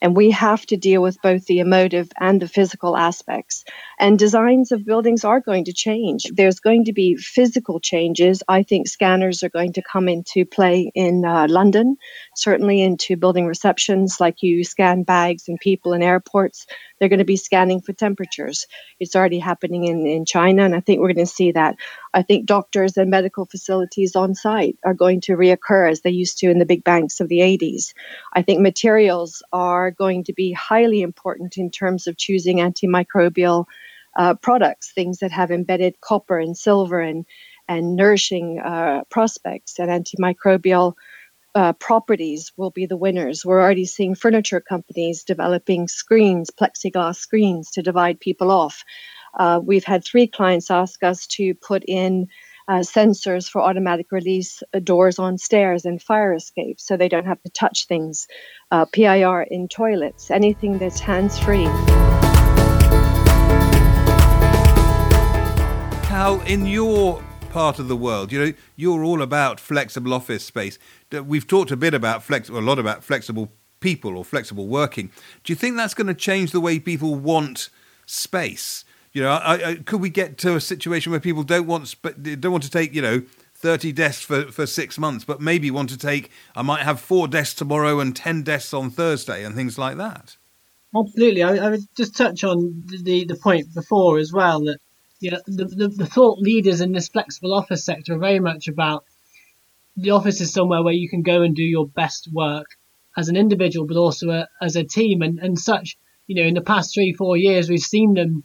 And 0.00 0.16
we 0.16 0.30
have 0.30 0.64
to 0.66 0.76
deal 0.76 1.02
with 1.02 1.20
both 1.22 1.46
the 1.46 1.58
emotive 1.58 2.10
and 2.20 2.40
the 2.40 2.48
physical 2.48 2.96
aspects. 2.96 3.64
And 3.98 4.18
designs 4.18 4.72
of 4.72 4.84
buildings 4.84 5.24
are 5.24 5.40
going 5.40 5.64
to 5.64 5.72
change. 5.72 6.24
There's 6.32 6.60
going 6.60 6.84
to 6.86 6.92
be 6.92 7.16
physical 7.16 7.80
changes. 7.80 8.42
I 8.48 8.62
think 8.62 8.88
scanners 8.88 9.42
are 9.42 9.48
going 9.48 9.72
to 9.74 9.82
come 9.82 10.08
into 10.08 10.44
play 10.46 10.92
in 10.94 11.24
uh, 11.24 11.46
London, 11.48 11.96
certainly 12.36 12.82
into 12.82 13.16
building 13.16 13.46
receptions, 13.46 14.20
like 14.20 14.42
you 14.42 14.64
scan 14.64 15.02
bags 15.02 15.48
and 15.48 15.58
people 15.60 15.94
in 15.94 16.02
airports. 16.02 16.66
They're 16.98 17.08
going 17.08 17.20
to 17.20 17.24
be 17.24 17.36
scanning 17.36 17.80
for 17.80 17.92
temperatures. 17.92 18.66
It's 19.00 19.16
already 19.16 19.38
happening 19.38 19.84
in, 19.84 20.06
in 20.06 20.24
China, 20.24 20.64
and 20.64 20.74
I 20.74 20.80
think 20.80 21.00
we're 21.00 21.12
going 21.12 21.26
to 21.26 21.32
see 21.32 21.52
that. 21.52 21.76
I 22.14 22.22
think 22.22 22.46
doctors 22.46 22.96
and 22.96 23.10
medical 23.10 23.46
facilities 23.46 24.16
on 24.16 24.34
site 24.34 24.76
are 24.84 24.94
going 24.94 25.20
to 25.22 25.32
reoccur 25.36 25.90
as 25.90 26.02
they 26.02 26.10
used 26.10 26.38
to 26.38 26.50
in 26.50 26.58
the 26.58 26.66
big 26.66 26.84
banks 26.84 27.20
of 27.20 27.28
the 27.28 27.40
80s. 27.40 27.94
I 28.32 28.42
think 28.42 28.60
materials 28.60 29.42
are 29.52 29.90
going 29.90 30.24
to 30.24 30.32
be 30.32 30.52
highly 30.52 31.02
important 31.02 31.56
in 31.56 31.70
terms 31.70 32.06
of 32.06 32.16
choosing 32.16 32.58
antimicrobial 32.58 33.66
uh, 34.18 34.34
products, 34.34 34.92
things 34.92 35.18
that 35.18 35.30
have 35.30 35.50
embedded 35.50 36.00
copper 36.00 36.38
and 36.38 36.56
silver 36.56 37.00
and, 37.00 37.24
and 37.68 37.96
nourishing 37.96 38.58
uh, 38.58 39.02
prospects 39.08 39.78
and 39.78 39.88
antimicrobial 39.88 40.94
uh, 41.54 41.72
properties 41.74 42.52
will 42.56 42.70
be 42.70 42.86
the 42.86 42.96
winners. 42.96 43.44
We're 43.44 43.62
already 43.62 43.86
seeing 43.86 44.14
furniture 44.14 44.60
companies 44.60 45.24
developing 45.24 45.88
screens, 45.88 46.50
plexiglass 46.50 47.16
screens 47.16 47.70
to 47.72 47.82
divide 47.82 48.20
people 48.20 48.50
off. 48.50 48.84
Uh, 49.38 49.60
we've 49.62 49.84
had 49.84 50.04
three 50.04 50.26
clients 50.26 50.70
ask 50.70 51.02
us 51.02 51.26
to 51.28 51.54
put 51.54 51.84
in 51.86 52.28
uh, 52.68 52.80
sensors 52.80 53.48
for 53.48 53.62
automatic 53.62 54.12
release 54.12 54.62
uh, 54.74 54.78
doors 54.78 55.18
on 55.18 55.38
stairs 55.38 55.84
and 55.84 56.02
fire 56.02 56.34
escapes 56.34 56.86
so 56.86 56.96
they 56.96 57.08
don't 57.08 57.26
have 57.26 57.42
to 57.42 57.50
touch 57.50 57.86
things, 57.86 58.26
uh, 58.70 58.84
PIR 58.92 59.42
in 59.42 59.68
toilets, 59.68 60.30
anything 60.30 60.78
that's 60.78 61.00
hands 61.00 61.38
free. 61.38 61.66
Cal, 66.18 66.40
in 66.40 66.66
your 66.66 67.22
part 67.50 67.78
of 67.78 67.86
the 67.86 67.94
world, 67.94 68.32
you 68.32 68.44
know, 68.44 68.52
you're 68.74 69.04
all 69.04 69.22
about 69.22 69.60
flexible 69.60 70.12
office 70.12 70.44
space. 70.44 70.76
We've 71.12 71.46
talked 71.46 71.70
a 71.70 71.76
bit 71.76 71.94
about 71.94 72.24
flex, 72.24 72.48
a 72.48 72.54
lot 72.54 72.80
about 72.80 73.04
flexible 73.04 73.52
people 73.78 74.18
or 74.18 74.24
flexible 74.24 74.66
working. 74.66 75.12
Do 75.44 75.52
you 75.52 75.54
think 75.54 75.76
that's 75.76 75.94
going 75.94 76.08
to 76.08 76.14
change 76.14 76.50
the 76.50 76.58
way 76.58 76.80
people 76.80 77.14
want 77.14 77.70
space? 78.04 78.84
You 79.12 79.22
know, 79.22 79.30
I, 79.30 79.52
I, 79.64 79.74
could 79.76 80.00
we 80.00 80.10
get 80.10 80.38
to 80.38 80.56
a 80.56 80.60
situation 80.60 81.12
where 81.12 81.20
people 81.20 81.44
don't 81.44 81.68
want 81.68 81.94
don't 82.02 82.50
want 82.50 82.64
to 82.64 82.70
take 82.70 82.92
you 82.96 83.00
know 83.00 83.22
thirty 83.54 83.92
desks 83.92 84.24
for, 84.24 84.50
for 84.50 84.66
six 84.66 84.98
months, 84.98 85.24
but 85.24 85.40
maybe 85.40 85.70
want 85.70 85.88
to 85.90 85.96
take 85.96 86.32
I 86.56 86.62
might 86.62 86.82
have 86.82 86.98
four 86.98 87.28
desks 87.28 87.54
tomorrow 87.54 88.00
and 88.00 88.16
ten 88.16 88.42
desks 88.42 88.74
on 88.74 88.90
Thursday 88.90 89.44
and 89.44 89.54
things 89.54 89.78
like 89.78 89.96
that. 89.98 90.36
Absolutely, 90.98 91.44
I, 91.44 91.58
I 91.58 91.70
would 91.70 91.86
just 91.96 92.16
touch 92.16 92.42
on 92.42 92.82
the 92.88 93.24
the 93.24 93.36
point 93.36 93.72
before 93.72 94.18
as 94.18 94.32
well 94.32 94.64
that 94.64 94.78
you 95.20 95.30
know 95.30 95.40
the, 95.46 95.64
the 95.64 95.88
the 95.88 96.06
thought 96.06 96.38
leaders 96.38 96.80
in 96.80 96.92
this 96.92 97.08
flexible 97.08 97.54
office 97.54 97.84
sector 97.84 98.14
are 98.14 98.18
very 98.18 98.40
much 98.40 98.68
about 98.68 99.04
the 99.96 100.10
office 100.10 100.40
is 100.40 100.52
somewhere 100.52 100.82
where 100.82 100.94
you 100.94 101.08
can 101.08 101.22
go 101.22 101.42
and 101.42 101.56
do 101.56 101.64
your 101.64 101.86
best 101.88 102.28
work 102.32 102.66
as 103.16 103.28
an 103.28 103.36
individual, 103.36 103.84
but 103.84 103.96
also 103.96 104.30
a, 104.30 104.48
as 104.62 104.76
a 104.76 104.84
team 104.84 105.22
and, 105.22 105.40
and 105.40 105.58
such. 105.58 105.98
You 106.28 106.36
know, 106.36 106.46
in 106.46 106.54
the 106.54 106.60
past 106.60 106.94
three, 106.94 107.12
four 107.12 107.36
years, 107.36 107.68
we've 107.68 107.80
seen 107.80 108.14
them 108.14 108.44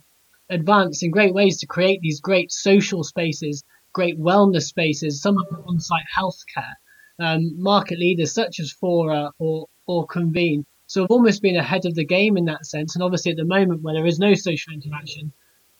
advance 0.49 1.03
in 1.03 1.11
great 1.11 1.33
ways 1.33 1.59
to 1.59 1.67
create 1.67 1.99
these 2.01 2.21
great 2.21 2.51
social 2.51 3.03
spaces, 3.03 3.63
great 3.93 4.19
wellness 4.19 4.63
spaces, 4.63 5.21
some 5.21 5.37
of 5.37 5.47
them 5.49 5.63
on-site 5.67 6.05
healthcare, 6.17 6.73
um, 7.19 7.61
market 7.61 7.99
leaders 7.99 8.33
such 8.33 8.59
as 8.59 8.71
Fora 8.71 9.31
or, 9.37 9.67
or 9.85 10.07
Convene. 10.07 10.65
So 10.87 11.01
we've 11.01 11.11
almost 11.11 11.43
been 11.43 11.55
ahead 11.55 11.85
of 11.85 11.93
the 11.93 12.05
game 12.05 12.35
in 12.35 12.45
that 12.45 12.65
sense. 12.65 12.95
And 12.95 13.03
obviously 13.03 13.31
at 13.31 13.37
the 13.37 13.45
moment 13.45 13.83
where 13.83 13.93
there 13.93 14.07
is 14.07 14.17
no 14.17 14.33
social 14.33 14.73
interaction, 14.73 15.31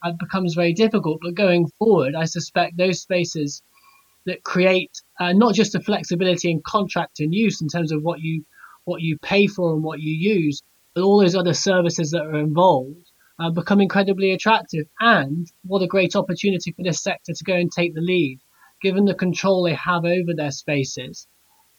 it 0.04 0.20
becomes 0.20 0.54
very 0.54 0.74
difficult. 0.74 1.20
But 1.22 1.36
going 1.36 1.68
forward, 1.80 2.16
I 2.16 2.26
suspect 2.26 2.78
those 2.78 3.02
spaces 3.02 3.62
that 4.26 4.44
create 4.44 4.92
uh, 5.20 5.34
not 5.34 5.54
just 5.54 5.74
the 5.74 5.82
flexibility 5.82 6.50
in 6.50 6.62
contract 6.66 7.20
and 7.20 7.34
use 7.34 7.62
in 7.62 7.68
terms 7.68 7.92
of 7.92 8.02
what 8.04 8.20
you 8.22 8.46
what 8.86 9.02
you 9.02 9.18
pay 9.20 9.48
for 9.48 9.74
and 9.74 9.84
what 9.84 10.02
you 10.02 10.14
use, 10.14 10.62
but 10.94 11.04
all 11.04 11.20
those 11.20 11.36
other 11.36 11.54
services 11.54 12.12
that 12.12 12.26
are 12.26 12.38
involved 12.38 13.10
uh, 13.40 13.50
become 13.50 13.80
incredibly 13.80 14.32
attractive. 14.32 14.86
And 15.00 15.48
what 15.64 15.82
a 15.82 15.88
great 15.88 16.16
opportunity 16.16 16.72
for 16.74 16.84
this 16.84 17.02
sector 17.02 17.34
to 17.34 17.44
go 17.46 17.54
and 17.56 17.72
take 17.72 17.94
the 17.94 18.02
lead, 18.02 18.40
given 18.82 19.06
the 19.06 19.16
control 19.16 19.64
they 19.64 19.76
have 19.76 20.04
over 20.04 20.34
their 20.36 20.52
spaces 20.52 21.28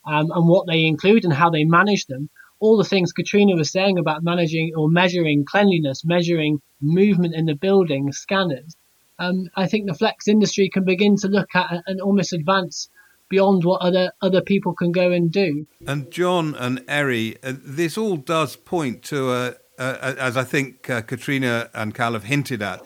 um, 0.06 0.30
and 0.30 0.48
what 0.48 0.66
they 0.66 0.84
include 0.84 1.24
and 1.24 1.32
how 1.32 1.50
they 1.50 1.64
manage 1.64 2.06
them. 2.06 2.30
All 2.64 2.78
the 2.78 2.90
things 2.92 3.12
Katrina 3.12 3.54
was 3.56 3.70
saying 3.70 3.98
about 3.98 4.24
managing 4.24 4.72
or 4.74 4.88
measuring 4.88 5.44
cleanliness, 5.44 6.02
measuring 6.02 6.62
movement 6.80 7.34
in 7.34 7.44
the 7.44 7.54
building, 7.54 8.10
scanners. 8.10 8.74
Um, 9.18 9.50
I 9.54 9.66
think 9.66 9.86
the 9.86 9.92
flex 9.92 10.26
industry 10.26 10.70
can 10.72 10.82
begin 10.82 11.14
to 11.16 11.28
look 11.28 11.54
at 11.54 11.82
and 11.86 12.00
almost 12.00 12.32
advance 12.32 12.88
beyond 13.28 13.64
what 13.64 13.82
other 13.82 14.12
other 14.22 14.40
people 14.40 14.72
can 14.72 14.92
go 14.92 15.10
and 15.10 15.30
do. 15.30 15.66
And 15.86 16.10
John 16.10 16.54
and 16.54 16.82
Eri, 16.88 17.36
uh, 17.42 17.52
this 17.62 17.98
all 17.98 18.16
does 18.16 18.56
point 18.56 19.02
to 19.12 19.30
a, 19.30 19.56
uh, 19.78 20.14
as 20.18 20.38
I 20.38 20.44
think 20.44 20.88
uh, 20.88 21.02
Katrina 21.02 21.68
and 21.74 21.94
Cal 21.94 22.14
have 22.14 22.24
hinted 22.24 22.62
at, 22.62 22.80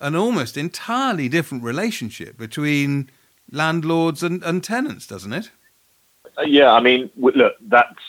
an 0.00 0.16
almost 0.16 0.56
entirely 0.56 1.28
different 1.28 1.62
relationship 1.62 2.36
between 2.36 3.08
landlords 3.52 4.24
and, 4.24 4.42
and 4.42 4.64
tenants, 4.64 5.06
doesn't 5.06 5.32
it? 5.32 5.52
Uh, 6.36 6.42
yeah, 6.42 6.72
I 6.72 6.80
mean, 6.80 7.10
look, 7.16 7.54
that's 7.60 8.02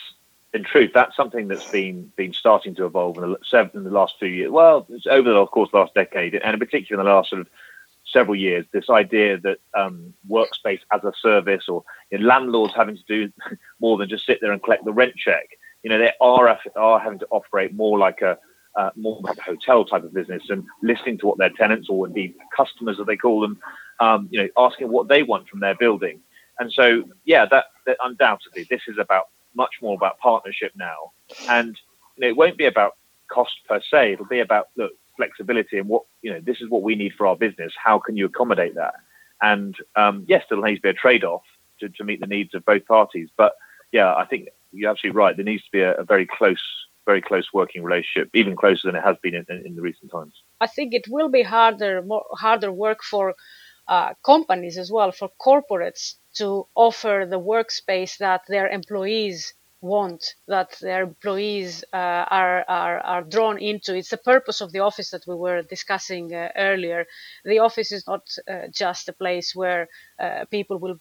in 0.54 0.64
truth, 0.64 0.90
that's 0.92 1.16
something 1.16 1.48
that's 1.48 1.70
been 1.70 2.12
been 2.16 2.32
starting 2.32 2.74
to 2.76 2.86
evolve 2.86 3.16
in 3.18 3.22
the, 3.32 3.70
in 3.74 3.84
the 3.84 3.90
last 3.90 4.14
few 4.18 4.28
years. 4.28 4.50
Well, 4.50 4.86
over 5.10 5.30
the 5.30 5.36
of 5.36 5.50
course 5.50 5.70
the 5.72 5.78
last 5.78 5.94
decade, 5.94 6.34
and 6.34 6.54
in 6.54 6.60
particular 6.60 7.00
in 7.00 7.06
the 7.06 7.12
last 7.12 7.30
sort 7.30 7.40
of 7.40 7.48
several 8.04 8.36
years. 8.36 8.66
This 8.72 8.90
idea 8.90 9.38
that 9.38 9.58
um, 9.74 10.12
workspace 10.28 10.80
as 10.92 11.02
a 11.04 11.12
service, 11.20 11.68
or 11.68 11.84
you 12.10 12.18
know, 12.18 12.26
landlords 12.26 12.74
having 12.74 12.96
to 12.96 13.04
do 13.08 13.32
more 13.80 13.96
than 13.96 14.08
just 14.08 14.26
sit 14.26 14.40
there 14.40 14.52
and 14.52 14.62
collect 14.62 14.84
the 14.84 14.92
rent 14.92 15.14
check, 15.16 15.48
you 15.82 15.90
know, 15.90 15.98
they 15.98 16.12
are 16.20 16.58
are 16.76 17.00
having 17.00 17.18
to 17.18 17.26
operate 17.30 17.74
more 17.74 17.98
like 17.98 18.20
a 18.20 18.38
uh, 18.74 18.90
more 18.96 19.20
like 19.22 19.38
a 19.38 19.42
hotel 19.42 19.84
type 19.84 20.04
of 20.04 20.14
business 20.14 20.42
and 20.48 20.64
listening 20.82 21.18
to 21.18 21.26
what 21.26 21.38
their 21.38 21.50
tenants 21.50 21.88
or 21.90 22.06
indeed 22.06 22.34
customers, 22.56 22.98
as 22.98 23.06
they 23.06 23.16
call 23.16 23.40
them, 23.40 23.58
um, 24.00 24.28
you 24.30 24.40
know, 24.40 24.48
asking 24.56 24.90
what 24.90 25.08
they 25.08 25.22
want 25.22 25.46
from 25.48 25.60
their 25.60 25.74
building. 25.74 26.20
And 26.58 26.72
so, 26.72 27.04
yeah, 27.24 27.44
that, 27.50 27.66
that 27.86 27.98
undoubtedly 28.02 28.66
this 28.70 28.80
is 28.88 28.96
about 28.98 29.28
much 29.54 29.74
more 29.80 29.94
about 29.94 30.18
partnership 30.18 30.72
now, 30.76 31.12
and 31.48 31.78
you 32.16 32.22
know, 32.22 32.28
it 32.28 32.36
won't 32.36 32.58
be 32.58 32.66
about 32.66 32.96
cost 33.28 33.52
per 33.68 33.80
se. 33.90 34.12
It'll 34.12 34.26
be 34.26 34.40
about 34.40 34.68
look 34.76 34.92
flexibility 35.16 35.78
and 35.78 35.88
what 35.88 36.04
you 36.22 36.32
know. 36.32 36.40
This 36.40 36.60
is 36.60 36.68
what 36.68 36.82
we 36.82 36.94
need 36.94 37.12
for 37.14 37.26
our 37.26 37.36
business. 37.36 37.72
How 37.76 37.98
can 37.98 38.16
you 38.16 38.26
accommodate 38.26 38.74
that? 38.74 38.94
And 39.40 39.74
um, 39.96 40.24
yes, 40.28 40.44
there 40.48 40.60
needs 40.60 40.78
to 40.78 40.82
be 40.82 40.88
a 40.90 40.94
trade-off 40.94 41.42
to, 41.80 41.88
to 41.88 42.04
meet 42.04 42.20
the 42.20 42.26
needs 42.26 42.54
of 42.54 42.64
both 42.64 42.86
parties. 42.86 43.28
But 43.36 43.54
yeah, 43.90 44.14
I 44.14 44.24
think 44.24 44.48
you're 44.72 44.90
absolutely 44.90 45.18
right. 45.18 45.36
There 45.36 45.44
needs 45.44 45.64
to 45.64 45.70
be 45.72 45.80
a, 45.80 45.94
a 45.94 46.04
very 46.04 46.26
close, 46.26 46.62
very 47.06 47.20
close 47.20 47.52
working 47.52 47.82
relationship, 47.82 48.30
even 48.34 48.56
closer 48.56 48.86
than 48.88 48.96
it 48.96 49.02
has 49.02 49.16
been 49.22 49.34
in, 49.34 49.44
in, 49.48 49.66
in 49.66 49.74
the 49.74 49.82
recent 49.82 50.10
times. 50.12 50.34
I 50.60 50.66
think 50.68 50.94
it 50.94 51.06
will 51.08 51.28
be 51.28 51.42
harder, 51.42 52.02
more 52.02 52.24
harder 52.32 52.70
work 52.70 53.02
for 53.02 53.34
uh, 53.88 54.14
companies 54.24 54.78
as 54.78 54.90
well, 54.90 55.12
for 55.12 55.30
corporates 55.40 56.14
to 56.34 56.66
offer 56.74 57.26
the 57.28 57.40
workspace 57.40 58.16
that 58.18 58.42
their 58.48 58.68
employees 58.68 59.54
want 59.80 60.24
that 60.46 60.76
their 60.80 61.02
employees 61.02 61.82
uh, 61.92 61.96
are, 62.30 62.64
are, 62.68 63.00
are 63.00 63.22
drawn 63.22 63.58
into. 63.58 63.96
It's 63.96 64.10
the 64.10 64.16
purpose 64.16 64.60
of 64.60 64.70
the 64.70 64.78
office 64.78 65.10
that 65.10 65.26
we 65.26 65.34
were 65.34 65.62
discussing 65.62 66.32
uh, 66.32 66.50
earlier. 66.56 67.04
The 67.44 67.58
office 67.58 67.90
is 67.90 68.06
not 68.06 68.28
uh, 68.48 68.68
just 68.72 69.08
a 69.08 69.12
place 69.12 69.54
where 69.56 69.88
uh, 70.20 70.44
people 70.50 70.78
will 70.78 70.98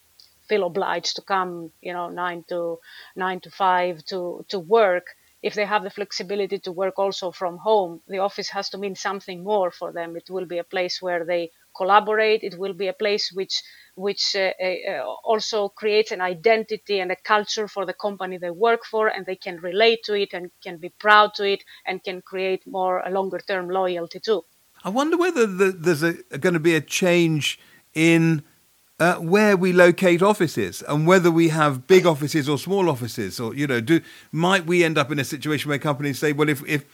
feel 0.47 0.65
obliged 0.65 1.15
to 1.15 1.21
come, 1.21 1.71
you 1.81 1.93
know, 1.93 2.09
nine 2.09 2.43
to 2.49 2.79
nine 3.15 3.39
to 3.41 3.49
five 3.51 4.03
to 4.05 4.45
to 4.49 4.59
work. 4.59 5.05
If 5.43 5.53
they 5.55 5.65
have 5.65 5.83
the 5.83 5.89
flexibility 5.89 6.59
to 6.59 6.71
work 6.71 6.99
also 6.99 7.31
from 7.31 7.57
home, 7.57 8.01
the 8.07 8.19
office 8.19 8.49
has 8.49 8.69
to 8.69 8.77
mean 8.77 8.95
something 8.95 9.43
more 9.43 9.71
for 9.71 9.91
them. 9.91 10.15
It 10.15 10.29
will 10.29 10.45
be 10.45 10.59
a 10.59 10.63
place 10.75 11.01
where 11.01 11.25
they 11.25 11.51
collaborate. 11.75 12.43
It 12.43 12.57
will 12.57 12.73
be 12.73 12.87
a 12.87 12.93
place 12.93 13.31
which 13.33 13.61
which 13.95 14.35
uh, 14.35 14.51
uh, 14.63 15.03
also 15.23 15.69
creates 15.69 16.11
an 16.11 16.21
identity 16.21 16.99
and 16.99 17.11
a 17.11 17.15
culture 17.15 17.67
for 17.67 17.85
the 17.85 17.93
company 17.93 18.37
they 18.37 18.49
work 18.49 18.85
for, 18.85 19.07
and 19.07 19.25
they 19.25 19.35
can 19.35 19.57
relate 19.57 19.99
to 20.03 20.13
it 20.13 20.33
and 20.33 20.49
can 20.63 20.77
be 20.77 20.89
proud 20.89 21.33
to 21.35 21.43
it 21.43 21.63
and 21.85 22.03
can 22.03 22.21
create 22.21 22.65
more 22.65 22.99
a 22.99 23.09
longer 23.09 23.39
term 23.39 23.69
loyalty 23.69 24.19
too. 24.19 24.43
I 24.83 24.89
wonder 24.89 25.17
whether 25.17 25.45
the, 25.45 25.71
there's 25.71 26.03
a, 26.03 26.13
going 26.39 26.53
to 26.53 26.59
be 26.59 26.75
a 26.75 26.81
change 26.81 27.59
in 27.93 28.43
uh, 28.99 29.15
where 29.15 29.57
we 29.57 29.73
locate 29.73 30.21
offices 30.21 30.83
and 30.87 31.07
whether 31.07 31.31
we 31.31 31.49
have 31.49 31.87
big 31.87 32.05
offices 32.05 32.47
or 32.47 32.57
small 32.57 32.89
offices, 32.89 33.39
or 33.39 33.53
you 33.55 33.67
know, 33.67 33.81
do 33.81 33.99
might 34.31 34.65
we 34.65 34.83
end 34.83 34.97
up 34.97 35.11
in 35.11 35.19
a 35.19 35.23
situation 35.23 35.69
where 35.69 35.79
companies 35.79 36.19
say, 36.19 36.33
well, 36.33 36.49
if 36.49 36.63
if 36.67 36.85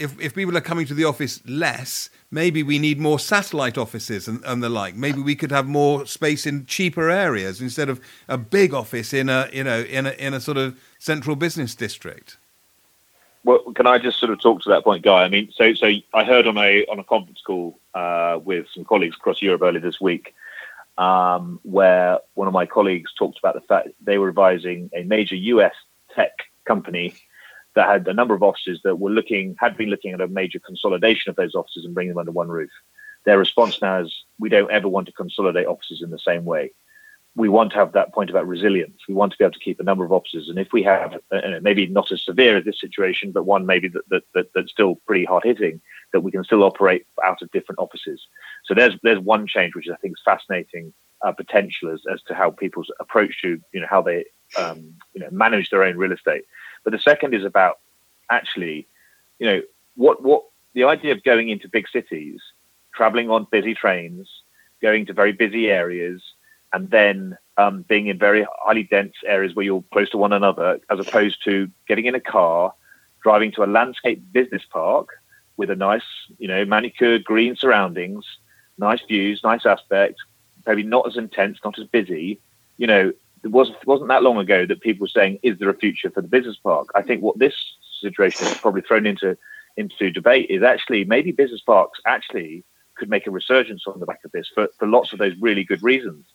if, 0.00 0.18
if 0.18 0.34
people 0.34 0.56
are 0.56 0.62
coming 0.62 0.86
to 0.86 0.94
the 0.94 1.04
office 1.04 1.42
less, 1.46 2.08
maybe 2.30 2.62
we 2.62 2.78
need 2.78 2.98
more 2.98 3.18
satellite 3.18 3.76
offices 3.76 4.26
and, 4.26 4.42
and, 4.46 4.62
the 4.62 4.70
like. 4.70 4.96
Maybe 4.96 5.20
we 5.20 5.36
could 5.36 5.52
have 5.52 5.66
more 5.66 6.06
space 6.06 6.46
in 6.46 6.64
cheaper 6.64 7.10
areas 7.10 7.60
instead 7.60 7.90
of 7.90 8.00
a 8.26 8.38
big 8.38 8.72
office 8.72 9.12
in 9.12 9.28
a 9.28 9.48
you 9.52 9.62
know 9.62 9.80
in 9.80 10.06
a 10.06 10.10
in 10.12 10.32
a 10.32 10.40
sort 10.40 10.56
of 10.56 10.80
central 10.98 11.36
business 11.36 11.74
district. 11.74 12.38
Well, 13.44 13.58
can 13.74 13.86
I 13.86 13.98
just 13.98 14.18
sort 14.18 14.32
of 14.32 14.40
talk 14.40 14.62
to 14.62 14.70
that 14.70 14.84
point, 14.84 15.02
Guy? 15.02 15.22
I 15.22 15.28
mean, 15.28 15.52
so 15.54 15.74
so 15.74 15.90
I 16.14 16.24
heard 16.24 16.46
on 16.46 16.56
a 16.56 16.84
on 16.86 16.98
a 16.98 17.04
conference 17.04 17.42
call 17.46 17.78
uh, 17.94 18.38
with 18.42 18.66
some 18.74 18.84
colleagues 18.86 19.16
across 19.16 19.42
Europe 19.42 19.62
earlier 19.62 19.80
this 19.80 20.00
week, 20.00 20.34
um, 20.96 21.60
where 21.62 22.20
one 22.34 22.48
of 22.48 22.54
my 22.54 22.64
colleagues 22.64 23.12
talked 23.18 23.38
about 23.38 23.54
the 23.54 23.60
fact 23.60 23.88
they 24.02 24.16
were 24.16 24.28
advising 24.30 24.90
a 24.94 25.02
major 25.02 25.34
US 25.34 25.74
tech 26.14 26.32
company 26.64 27.14
that 27.74 27.88
had 27.88 28.08
a 28.08 28.14
number 28.14 28.34
of 28.34 28.42
offices 28.42 28.80
that 28.84 28.98
were 28.98 29.10
looking 29.10 29.56
had 29.58 29.76
been 29.76 29.90
looking 29.90 30.12
at 30.12 30.20
a 30.20 30.28
major 30.28 30.58
consolidation 30.58 31.30
of 31.30 31.36
those 31.36 31.54
offices 31.54 31.84
and 31.84 31.94
bringing 31.94 32.10
them 32.10 32.18
under 32.18 32.32
one 32.32 32.48
roof. 32.48 32.70
Their 33.24 33.38
response 33.38 33.80
now 33.80 34.00
is 34.00 34.24
we 34.38 34.48
don't 34.48 34.70
ever 34.70 34.88
want 34.88 35.06
to 35.06 35.12
consolidate 35.12 35.66
offices 35.66 36.02
in 36.02 36.10
the 36.10 36.18
same 36.18 36.44
way. 36.44 36.72
We 37.36 37.48
want 37.48 37.70
to 37.72 37.76
have 37.76 37.92
that 37.92 38.12
point 38.12 38.28
about 38.28 38.48
resilience. 38.48 39.02
We 39.08 39.14
want 39.14 39.32
to 39.32 39.38
be 39.38 39.44
able 39.44 39.52
to 39.52 39.60
keep 39.60 39.78
a 39.78 39.84
number 39.84 40.04
of 40.04 40.12
offices, 40.12 40.48
and 40.48 40.58
if 40.58 40.72
we 40.72 40.82
have 40.82 41.14
uh, 41.30 41.40
maybe 41.62 41.86
not 41.86 42.10
as 42.10 42.24
severe 42.24 42.56
as 42.56 42.64
this 42.64 42.80
situation, 42.80 43.30
but 43.30 43.46
one 43.46 43.66
maybe 43.66 43.86
that, 43.88 44.08
that, 44.08 44.22
that 44.34 44.46
that's 44.52 44.72
still 44.72 44.96
pretty 45.06 45.24
hard 45.24 45.44
hitting, 45.44 45.80
that 46.12 46.22
we 46.22 46.32
can 46.32 46.42
still 46.42 46.64
operate 46.64 47.06
out 47.22 47.40
of 47.40 47.50
different 47.52 47.78
offices. 47.78 48.26
So 48.64 48.74
there's 48.74 48.96
there's 49.04 49.20
one 49.20 49.46
change 49.46 49.76
which 49.76 49.88
I 49.88 49.96
think 49.96 50.14
is 50.14 50.22
fascinating 50.24 50.92
uh, 51.22 51.32
potential 51.32 51.92
as, 51.92 52.02
as 52.12 52.22
to 52.22 52.34
how 52.34 52.50
people's 52.50 52.90
approach 53.00 53.40
to 53.42 53.60
you 53.72 53.80
know 53.80 53.86
how 53.88 54.02
they 54.02 54.24
um, 54.58 54.94
you 55.12 55.20
know 55.20 55.28
manage 55.30 55.70
their 55.70 55.84
own 55.84 55.96
real 55.96 56.12
estate. 56.12 56.44
But 56.84 56.92
the 56.92 56.98
second 56.98 57.34
is 57.34 57.44
about 57.44 57.78
actually, 58.30 58.86
you 59.38 59.46
know, 59.46 59.62
what 59.96 60.22
what 60.22 60.44
the 60.74 60.84
idea 60.84 61.12
of 61.12 61.22
going 61.22 61.48
into 61.48 61.68
big 61.68 61.88
cities, 61.88 62.40
traveling 62.94 63.30
on 63.30 63.46
busy 63.50 63.74
trains, 63.74 64.28
going 64.80 65.06
to 65.06 65.12
very 65.12 65.32
busy 65.32 65.70
areas, 65.70 66.22
and 66.72 66.90
then 66.90 67.36
um, 67.56 67.82
being 67.82 68.06
in 68.06 68.18
very 68.18 68.46
highly 68.64 68.84
dense 68.84 69.14
areas 69.26 69.54
where 69.54 69.64
you're 69.64 69.84
close 69.92 70.10
to 70.10 70.18
one 70.18 70.32
another, 70.32 70.80
as 70.90 70.98
opposed 70.98 71.44
to 71.44 71.70
getting 71.88 72.06
in 72.06 72.14
a 72.14 72.20
car, 72.20 72.72
driving 73.22 73.52
to 73.52 73.64
a 73.64 73.66
landscape 73.66 74.22
business 74.32 74.62
park 74.70 75.08
with 75.56 75.70
a 75.70 75.76
nice, 75.76 76.04
you 76.38 76.48
know, 76.48 76.64
manicured 76.64 77.24
green 77.24 77.54
surroundings, 77.56 78.24
nice 78.78 79.02
views, 79.02 79.42
nice 79.44 79.66
aspect, 79.66 80.16
maybe 80.66 80.82
not 80.82 81.06
as 81.06 81.16
intense, 81.16 81.58
not 81.62 81.78
as 81.78 81.86
busy. 81.86 82.40
You 82.78 82.86
know, 82.86 83.12
it 83.42 83.48
was 83.48 83.72
wasn't 83.86 84.08
that 84.08 84.22
long 84.22 84.38
ago 84.38 84.66
that 84.66 84.80
people 84.80 85.04
were 85.04 85.08
saying, 85.08 85.38
"Is 85.42 85.58
there 85.58 85.70
a 85.70 85.76
future 85.76 86.10
for 86.10 86.20
the 86.20 86.28
business 86.28 86.56
park?" 86.56 86.88
I 86.94 87.02
think 87.02 87.22
what 87.22 87.38
this 87.38 87.54
situation 88.00 88.46
has 88.46 88.58
probably 88.58 88.82
thrown 88.82 89.06
into 89.06 89.36
into 89.76 90.10
debate 90.10 90.50
is 90.50 90.62
actually 90.62 91.04
maybe 91.04 91.32
business 91.32 91.62
parks 91.62 92.00
actually 92.06 92.64
could 92.96 93.08
make 93.08 93.26
a 93.26 93.30
resurgence 93.30 93.84
on 93.86 93.98
the 93.98 94.06
back 94.06 94.20
of 94.24 94.32
this 94.32 94.48
for, 94.54 94.68
for 94.78 94.86
lots 94.86 95.12
of 95.12 95.18
those 95.18 95.34
really 95.40 95.64
good 95.64 95.82
reasons. 95.82 96.26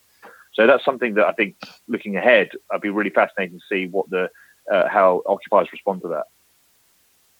So 0.53 0.65
that's 0.65 0.85
something 0.85 1.15
that 1.15 1.27
I 1.27 1.33
think, 1.33 1.57
looking 1.87 2.15
ahead, 2.15 2.49
I'd 2.71 2.81
be 2.81 2.89
really 2.89 3.09
fascinating 3.09 3.59
to 3.59 3.65
see 3.69 3.87
what 3.87 4.09
the 4.09 4.29
uh, 4.71 4.87
how 4.87 5.21
occupiers 5.27 5.71
respond 5.71 6.01
to 6.01 6.07
that. 6.09 6.25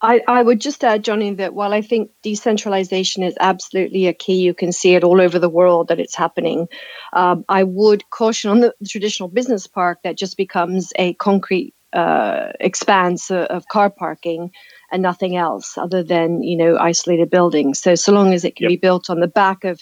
I, 0.02 0.22
I 0.28 0.42
would 0.42 0.60
just 0.60 0.84
add, 0.84 1.04
Johnny, 1.04 1.34
that 1.36 1.54
while 1.54 1.74
I 1.74 1.82
think 1.82 2.12
decentralization 2.22 3.24
is 3.24 3.36
absolutely 3.40 4.08
a 4.08 4.14
key, 4.14 4.42
you 4.42 4.54
can 4.54 4.72
see 4.72 4.94
it 4.94 5.04
all 5.04 5.22
over 5.22 5.40
the 5.40 5.50
world 5.50 5.88
that 5.88 6.00
it's 6.00 6.16
happening. 6.16 6.68
Um, 7.14 7.46
I 7.48 7.64
would 7.64 8.10
caution 8.10 8.52
on 8.52 8.60
the, 8.60 8.74
traditional 8.88 9.30
business 9.30 9.68
park 9.68 10.00
that 10.04 10.18
just 10.18 10.38
becomes 10.38 10.92
a 10.98 11.14
concrete 11.14 11.74
uh, 11.94 12.52
expanse 12.60 13.32
of, 13.32 13.46
of, 13.46 13.68
car 13.70 13.90
parking 13.90 14.52
and 14.92 15.02
nothing 15.02 15.38
else 15.38 15.78
other 15.78 16.04
than 16.04 16.44
you 16.44 16.58
know 16.58 16.78
isolated 16.78 17.30
buildings. 17.30 17.80
So 17.80 17.96
so 17.96 18.12
long 18.12 18.34
as 18.34 18.44
it 18.44 18.58
can 18.58 18.66
yep. 18.66 18.72
be 18.72 18.78
built 18.78 19.10
on 19.10 19.22
the 19.22 19.30
back 19.30 19.64
of 19.64 19.82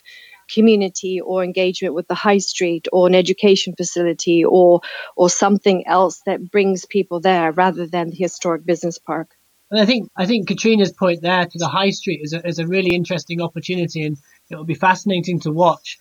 community 0.54 1.20
or 1.22 1.44
engagement 1.44 1.96
with 1.96 2.08
the 2.08 2.14
high 2.14 2.38
street 2.38 2.88
or 2.94 3.08
an 3.08 3.16
education 3.16 3.74
facility 3.76 4.46
or 4.46 4.82
or 5.16 5.28
something 5.28 5.88
else 5.88 6.22
that 6.28 6.52
brings 6.52 6.86
people 6.86 7.20
there 7.20 7.52
rather 7.52 7.88
than 7.88 8.12
the 8.12 8.16
historic 8.16 8.64
business 8.64 9.00
park. 9.00 9.32
And 9.74 9.82
I 9.82 9.88
think 9.88 10.12
I 10.16 10.28
think 10.28 10.48
Katrina's 10.48 10.92
point 10.92 11.24
there 11.24 11.48
to 11.48 11.58
the 11.58 11.68
high 11.68 11.90
street 11.90 12.20
is 12.22 12.34
a, 12.34 12.48
is 12.48 12.60
a 12.60 12.68
really 12.68 12.94
interesting 12.94 13.42
opportunity, 13.42 14.04
and 14.06 14.16
it 14.52 14.56
will 14.56 14.66
be 14.66 14.76
fascinating 14.76 15.40
to 15.40 15.52
watch 15.52 15.98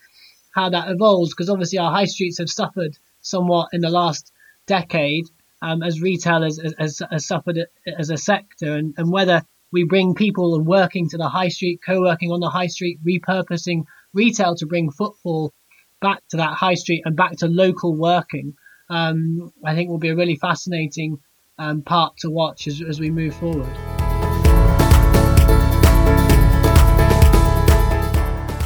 how 0.54 0.68
that 0.68 0.90
evolves 0.90 1.30
because 1.30 1.48
obviously 1.48 1.78
our 1.78 1.90
high 1.90 2.04
streets 2.04 2.36
have 2.36 2.50
suffered 2.50 2.98
somewhat 3.22 3.70
in 3.72 3.80
the 3.80 3.88
last 3.88 4.30
decade 4.66 5.24
um, 5.62 5.82
as 5.82 6.02
retail 6.02 6.42
has, 6.42 6.60
has, 6.78 7.00
has, 7.10 7.26
suffered 7.26 7.60
as 7.86 8.10
a 8.10 8.18
sector, 8.18 8.76
and, 8.76 8.92
and 8.98 9.10
whether 9.10 9.40
we 9.72 9.84
bring 9.84 10.14
people 10.14 10.54
and 10.54 10.66
working 10.66 11.08
to 11.08 11.16
the 11.16 11.30
high 11.30 11.48
street, 11.48 11.80
co-working 11.82 12.30
on 12.30 12.40
the 12.40 12.50
high 12.50 12.66
street, 12.66 12.98
repurposing 13.02 13.84
retail 14.12 14.54
to 14.56 14.66
bring 14.66 14.90
footfall 14.90 15.54
back 16.02 16.20
to 16.28 16.36
that 16.36 16.52
high 16.52 16.74
street 16.74 17.04
and 17.06 17.16
back 17.16 17.38
to 17.38 17.46
local 17.46 17.96
working, 17.96 18.52
um, 18.90 19.50
I 19.64 19.74
think 19.74 19.88
will 19.88 19.96
be 19.96 20.10
a 20.10 20.16
really 20.16 20.36
fascinating 20.36 21.20
um, 21.58 21.82
part 21.82 22.16
to 22.18 22.30
watch 22.30 22.66
as, 22.66 22.82
as 22.82 23.00
we 23.00 23.10
move 23.10 23.34
forward. 23.34 23.68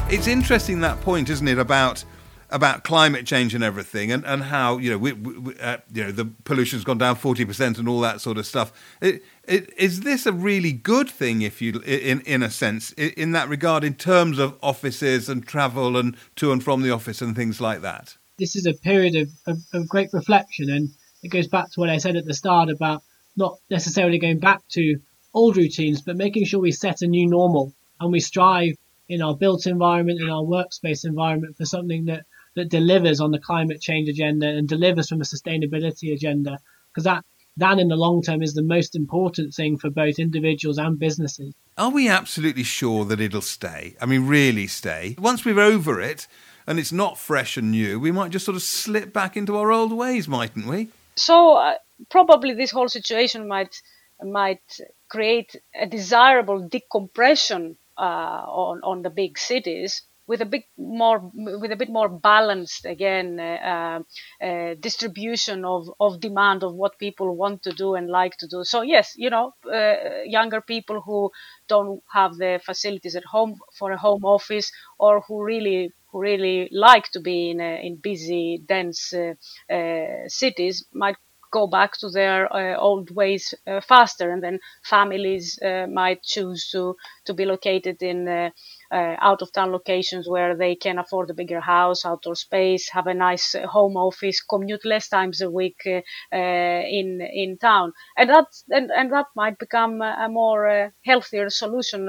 It's 0.08 0.28
interesting 0.28 0.80
that 0.80 1.00
point, 1.00 1.28
isn't 1.30 1.48
it, 1.48 1.58
about 1.58 2.04
about 2.50 2.84
climate 2.84 3.26
change 3.26 3.56
and 3.56 3.64
everything, 3.64 4.12
and, 4.12 4.24
and 4.24 4.44
how 4.44 4.78
you 4.78 4.88
know 4.88 4.98
we, 4.98 5.12
we, 5.12 5.58
uh, 5.58 5.78
you 5.92 6.04
know 6.04 6.12
the 6.12 6.26
pollution's 6.44 6.84
gone 6.84 6.98
down 6.98 7.16
forty 7.16 7.44
percent 7.44 7.76
and 7.78 7.88
all 7.88 8.00
that 8.00 8.20
sort 8.20 8.38
of 8.38 8.46
stuff. 8.46 8.72
It, 9.00 9.24
it, 9.48 9.72
is 9.76 10.00
this 10.00 10.24
a 10.24 10.32
really 10.32 10.72
good 10.72 11.10
thing, 11.10 11.42
if 11.42 11.60
you 11.60 11.80
in 11.80 12.20
in 12.20 12.44
a 12.44 12.50
sense, 12.50 12.92
in 12.92 13.32
that 13.32 13.48
regard, 13.48 13.82
in 13.82 13.94
terms 13.94 14.38
of 14.38 14.56
offices 14.62 15.28
and 15.28 15.44
travel 15.44 15.96
and 15.96 16.16
to 16.36 16.52
and 16.52 16.62
from 16.62 16.82
the 16.82 16.90
office 16.92 17.20
and 17.20 17.34
things 17.34 17.60
like 17.60 17.82
that? 17.82 18.16
This 18.38 18.54
is 18.54 18.66
a 18.66 18.74
period 18.74 19.16
of, 19.16 19.30
of, 19.46 19.58
of 19.72 19.88
great 19.88 20.10
reflection 20.12 20.70
and 20.70 20.90
it 21.26 21.32
goes 21.32 21.48
back 21.48 21.70
to 21.72 21.80
what 21.80 21.90
I 21.90 21.98
said 21.98 22.16
at 22.16 22.24
the 22.24 22.34
start 22.34 22.70
about 22.70 23.02
not 23.36 23.58
necessarily 23.68 24.18
going 24.18 24.38
back 24.38 24.62
to 24.70 25.00
old 25.34 25.56
routines, 25.56 26.00
but 26.00 26.16
making 26.16 26.44
sure 26.46 26.60
we 26.60 26.72
set 26.72 27.02
a 27.02 27.06
new 27.06 27.28
normal 27.28 27.72
and 28.00 28.12
we 28.12 28.20
strive 28.20 28.74
in 29.08 29.22
our 29.22 29.36
built 29.36 29.66
environment, 29.66 30.20
in 30.20 30.30
our 30.30 30.42
workspace 30.42 31.04
environment 31.04 31.56
for 31.56 31.64
something 31.64 32.06
that, 32.06 32.24
that 32.54 32.68
delivers 32.68 33.20
on 33.20 33.32
the 33.32 33.38
climate 33.38 33.80
change 33.80 34.08
agenda 34.08 34.48
and 34.48 34.68
delivers 34.68 35.08
from 35.08 35.20
a 35.20 35.24
sustainability 35.24 36.12
agenda. 36.14 36.58
Because 36.90 37.04
that, 37.04 37.24
that 37.56 37.78
in 37.78 37.88
the 37.88 37.96
long 37.96 38.22
term 38.22 38.42
is 38.42 38.54
the 38.54 38.62
most 38.62 38.96
important 38.96 39.52
thing 39.52 39.76
for 39.76 39.90
both 39.90 40.18
individuals 40.18 40.78
and 40.78 40.98
businesses. 40.98 41.52
Are 41.76 41.90
we 41.90 42.08
absolutely 42.08 42.62
sure 42.62 43.04
that 43.04 43.20
it'll 43.20 43.42
stay? 43.42 43.96
I 44.00 44.06
mean, 44.06 44.26
really 44.26 44.66
stay? 44.66 45.16
Once 45.18 45.44
we're 45.44 45.60
over 45.60 46.00
it 46.00 46.26
and 46.66 46.78
it's 46.78 46.92
not 46.92 47.18
fresh 47.18 47.56
and 47.56 47.70
new, 47.70 48.00
we 48.00 48.12
might 48.12 48.30
just 48.30 48.44
sort 48.44 48.56
of 48.56 48.62
slip 48.62 49.12
back 49.12 49.36
into 49.36 49.56
our 49.56 49.70
old 49.70 49.92
ways, 49.92 50.26
mightn't 50.26 50.66
we? 50.66 50.88
So 51.16 51.54
uh, 51.56 51.74
probably 52.10 52.54
this 52.54 52.70
whole 52.70 52.88
situation 52.88 53.48
might 53.48 53.74
might 54.22 54.80
create 55.08 55.56
a 55.74 55.86
desirable 55.86 56.68
decompression 56.68 57.76
uh, 57.98 58.42
on 58.46 58.80
on 58.82 59.02
the 59.02 59.10
big 59.10 59.38
cities 59.38 60.02
with 60.26 60.40
a 60.40 60.44
bit 60.46 60.64
more 60.76 61.30
with 61.34 61.70
a 61.70 61.76
bit 61.76 61.88
more 61.88 62.08
balanced 62.08 62.84
again 62.84 63.38
uh, 63.38 64.00
uh, 64.42 64.74
distribution 64.80 65.64
of, 65.64 65.88
of 66.00 66.20
demand 66.20 66.62
of 66.64 66.74
what 66.74 66.98
people 66.98 67.36
want 67.36 67.62
to 67.62 67.72
do 67.72 67.94
and 67.94 68.08
like 68.08 68.36
to 68.38 68.46
do. 68.48 68.64
So 68.64 68.82
yes 68.82 69.14
you 69.16 69.30
know 69.30 69.52
uh, 69.72 70.22
younger 70.24 70.60
people 70.60 71.00
who 71.00 71.30
don't 71.68 72.02
have 72.12 72.36
the 72.36 72.60
facilities 72.64 73.16
at 73.16 73.24
home 73.24 73.58
for 73.78 73.92
a 73.92 73.98
home 73.98 74.24
office 74.24 74.70
or 74.98 75.20
who 75.28 75.42
really 75.44 75.92
who 76.10 76.20
really 76.20 76.68
like 76.72 77.10
to 77.12 77.20
be 77.20 77.50
in, 77.50 77.60
in 77.60 77.96
busy, 77.96 78.62
dense 78.66 79.12
uh, 79.14 79.34
uh, 79.72 80.28
cities 80.28 80.86
might 80.92 81.16
go 81.58 81.66
back 81.78 81.92
to 81.98 82.08
their 82.18 82.40
uh, 82.52 82.76
old 82.88 83.06
ways 83.20 83.44
uh, 83.66 83.80
faster, 83.80 84.26
and 84.32 84.42
then 84.42 84.58
families 84.94 85.58
uh, 85.62 85.86
might 86.00 86.22
choose 86.34 86.62
to 86.72 86.82
to 87.26 87.32
be 87.34 87.44
located 87.54 88.02
in 88.02 88.18
uh, 88.28 88.50
uh, 88.96 89.14
out 89.28 89.42
of 89.42 89.52
town 89.52 89.70
locations 89.72 90.28
where 90.28 90.56
they 90.56 90.74
can 90.84 90.98
afford 90.98 91.30
a 91.30 91.34
bigger 91.40 91.60
house, 91.60 92.04
outdoor 92.04 92.36
space, 92.36 92.84
have 92.96 93.06
a 93.08 93.14
nice 93.28 93.56
home 93.76 93.96
office, 93.96 94.40
commute 94.52 94.84
less 94.84 95.08
times 95.08 95.40
a 95.40 95.50
week 95.60 95.80
in 95.86 97.08
in 97.42 97.58
town, 97.58 97.92
and 98.18 98.28
that 98.30 98.46
and, 98.76 98.90
and 98.98 99.12
that 99.12 99.26
might 99.34 99.58
become 99.58 99.94
a 100.02 100.28
more 100.28 100.92
healthier 101.04 101.48
solution 101.50 102.08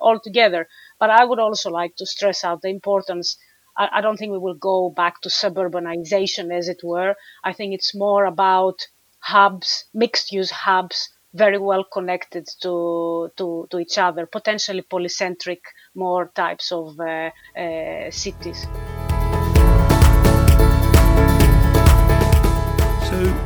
altogether. 0.00 0.66
But 1.00 1.10
I 1.10 1.24
would 1.24 1.38
also 1.40 1.70
like 1.70 1.94
to 1.96 2.06
stress 2.06 2.44
out 2.44 2.62
the 2.62 2.68
importance 2.68 3.36
I, 3.76 3.88
I 3.94 4.00
don't 4.00 4.16
think 4.16 4.32
we 4.32 4.38
will 4.38 4.54
go 4.54 4.90
back 4.90 5.20
to 5.22 5.28
suburbanization, 5.28 6.52
as 6.56 6.68
it 6.68 6.80
were. 6.82 7.14
I 7.42 7.52
think 7.52 7.74
it's 7.74 7.94
more 7.94 8.24
about 8.24 8.86
hubs, 9.20 9.84
mixed 9.94 10.32
use 10.32 10.50
hubs, 10.50 11.08
very 11.32 11.58
well 11.58 11.84
connected 11.84 12.46
to, 12.62 13.30
to, 13.36 13.66
to 13.70 13.78
each 13.78 13.98
other, 13.98 14.26
potentially 14.26 14.82
polycentric, 14.82 15.60
more 15.94 16.30
types 16.34 16.70
of 16.70 16.98
uh, 17.00 17.30
uh, 17.58 18.10
cities. 18.10 18.66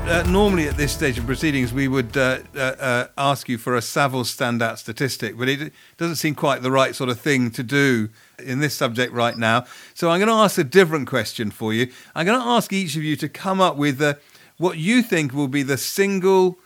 Uh, 0.08 0.22
normally 0.22 0.66
at 0.66 0.76
this 0.76 0.92
stage 0.92 1.18
of 1.18 1.26
proceedings, 1.26 1.72
we 1.72 1.86
would 1.86 2.16
uh, 2.16 2.38
uh, 2.54 2.58
uh 2.58 3.06
ask 3.18 3.48
you 3.48 3.58
for 3.58 3.76
a 3.76 3.80
Savills 3.80 4.34
standout 4.34 4.78
statistic, 4.78 5.36
but 5.36 5.48
it 5.48 5.72
doesn't 5.98 6.16
seem 6.16 6.34
quite 6.34 6.62
the 6.62 6.70
right 6.70 6.94
sort 6.94 7.10
of 7.10 7.20
thing 7.20 7.50
to 7.50 7.62
do 7.62 8.08
in 8.38 8.60
this 8.60 8.74
subject 8.74 9.12
right 9.12 9.36
now. 9.36 9.66
So, 9.94 10.10
I'm 10.10 10.18
going 10.18 10.28
to 10.28 10.34
ask 10.34 10.56
a 10.56 10.64
different 10.64 11.08
question 11.08 11.50
for 11.50 11.74
you. 11.74 11.92
I'm 12.14 12.24
going 12.24 12.40
to 12.40 12.46
ask 12.46 12.72
each 12.72 12.96
of 12.96 13.02
you 13.02 13.16
to 13.16 13.28
come 13.28 13.60
up 13.60 13.76
with 13.76 14.00
uh, 14.00 14.14
what 14.56 14.78
you 14.78 15.02
think 15.02 15.34
will 15.34 15.48
be 15.48 15.62
the 15.62 15.76
single 15.76 16.58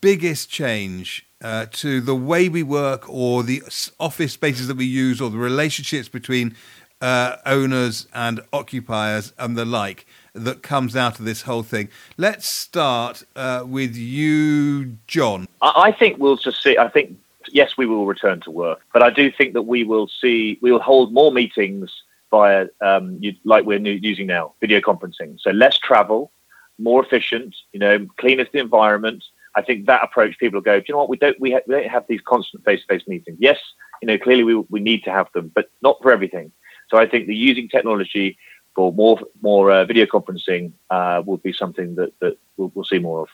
biggest 0.00 0.50
change 0.50 1.26
uh, 1.40 1.66
to 1.72 2.00
the 2.02 2.14
way 2.14 2.48
we 2.50 2.62
work 2.62 3.08
or 3.08 3.42
the 3.42 3.62
office 3.98 4.34
spaces 4.34 4.68
that 4.68 4.76
we 4.76 4.84
use 4.84 5.20
or 5.20 5.30
the 5.30 5.38
relationships 5.38 6.08
between 6.08 6.54
owners 7.00 8.06
and 8.14 8.40
occupiers 8.52 9.32
and 9.36 9.56
the 9.56 9.64
like 9.64 10.06
that 10.34 10.62
comes 10.62 10.96
out 10.96 11.18
of 11.18 11.24
this 11.24 11.42
whole 11.42 11.62
thing. 11.62 11.88
Let's 12.16 12.48
start 12.48 13.24
uh, 13.36 13.64
with 13.66 13.96
you, 13.96 14.96
John. 15.06 15.46
I 15.60 15.92
think 15.92 16.18
we'll 16.18 16.36
just 16.36 16.62
see. 16.62 16.78
I 16.78 16.88
think 16.88 17.16
yes, 17.48 17.76
we 17.76 17.86
will 17.86 18.06
return 18.06 18.40
to 18.40 18.50
work, 18.50 18.80
but 18.92 19.02
I 19.02 19.10
do 19.10 19.30
think 19.30 19.52
that 19.54 19.62
we 19.62 19.84
will 19.84 20.08
see. 20.08 20.58
We 20.62 20.72
will 20.72 20.80
hold 20.80 21.12
more 21.12 21.32
meetings 21.32 21.90
via 22.30 22.68
um, 22.80 23.20
like 23.44 23.64
we're 23.64 23.78
using 23.78 24.26
now, 24.26 24.54
video 24.60 24.80
conferencing. 24.80 25.38
So 25.40 25.50
less 25.50 25.78
travel, 25.78 26.30
more 26.78 27.04
efficient. 27.04 27.54
You 27.72 27.80
know, 27.80 28.06
cleanest 28.16 28.52
the 28.52 28.58
environment. 28.58 29.24
I 29.54 29.60
think 29.60 29.84
that 29.86 30.02
approach, 30.02 30.38
people 30.38 30.62
go. 30.62 30.80
Do 30.80 30.84
you 30.88 30.94
know 30.94 30.98
what? 31.00 31.10
We 31.10 31.18
don't. 31.18 31.38
We, 31.38 31.52
ha- 31.52 31.60
we 31.66 31.74
don't 31.74 31.90
have 31.90 32.06
these 32.08 32.22
constant 32.22 32.64
face-to-face 32.64 33.06
meetings. 33.06 33.36
Yes, 33.38 33.58
you 34.00 34.06
know, 34.06 34.16
clearly 34.16 34.44
we 34.44 34.54
we 34.70 34.80
need 34.80 35.04
to 35.04 35.10
have 35.10 35.28
them, 35.34 35.52
but 35.54 35.70
not 35.82 35.98
for 36.00 36.10
everything. 36.10 36.52
So 36.88 36.98
I 36.98 37.06
think 37.06 37.26
the 37.26 37.34
using 37.34 37.68
technology 37.68 38.36
for 38.74 38.92
more 38.92 39.18
more 39.40 39.70
uh, 39.70 39.84
video 39.84 40.06
conferencing 40.06 40.72
uh, 40.90 41.22
will 41.24 41.38
be 41.38 41.52
something 41.52 41.94
that, 41.96 42.12
that 42.20 42.38
we'll, 42.56 42.72
we'll, 42.74 42.84
see 42.84 42.98
more 42.98 43.22
of. 43.22 43.28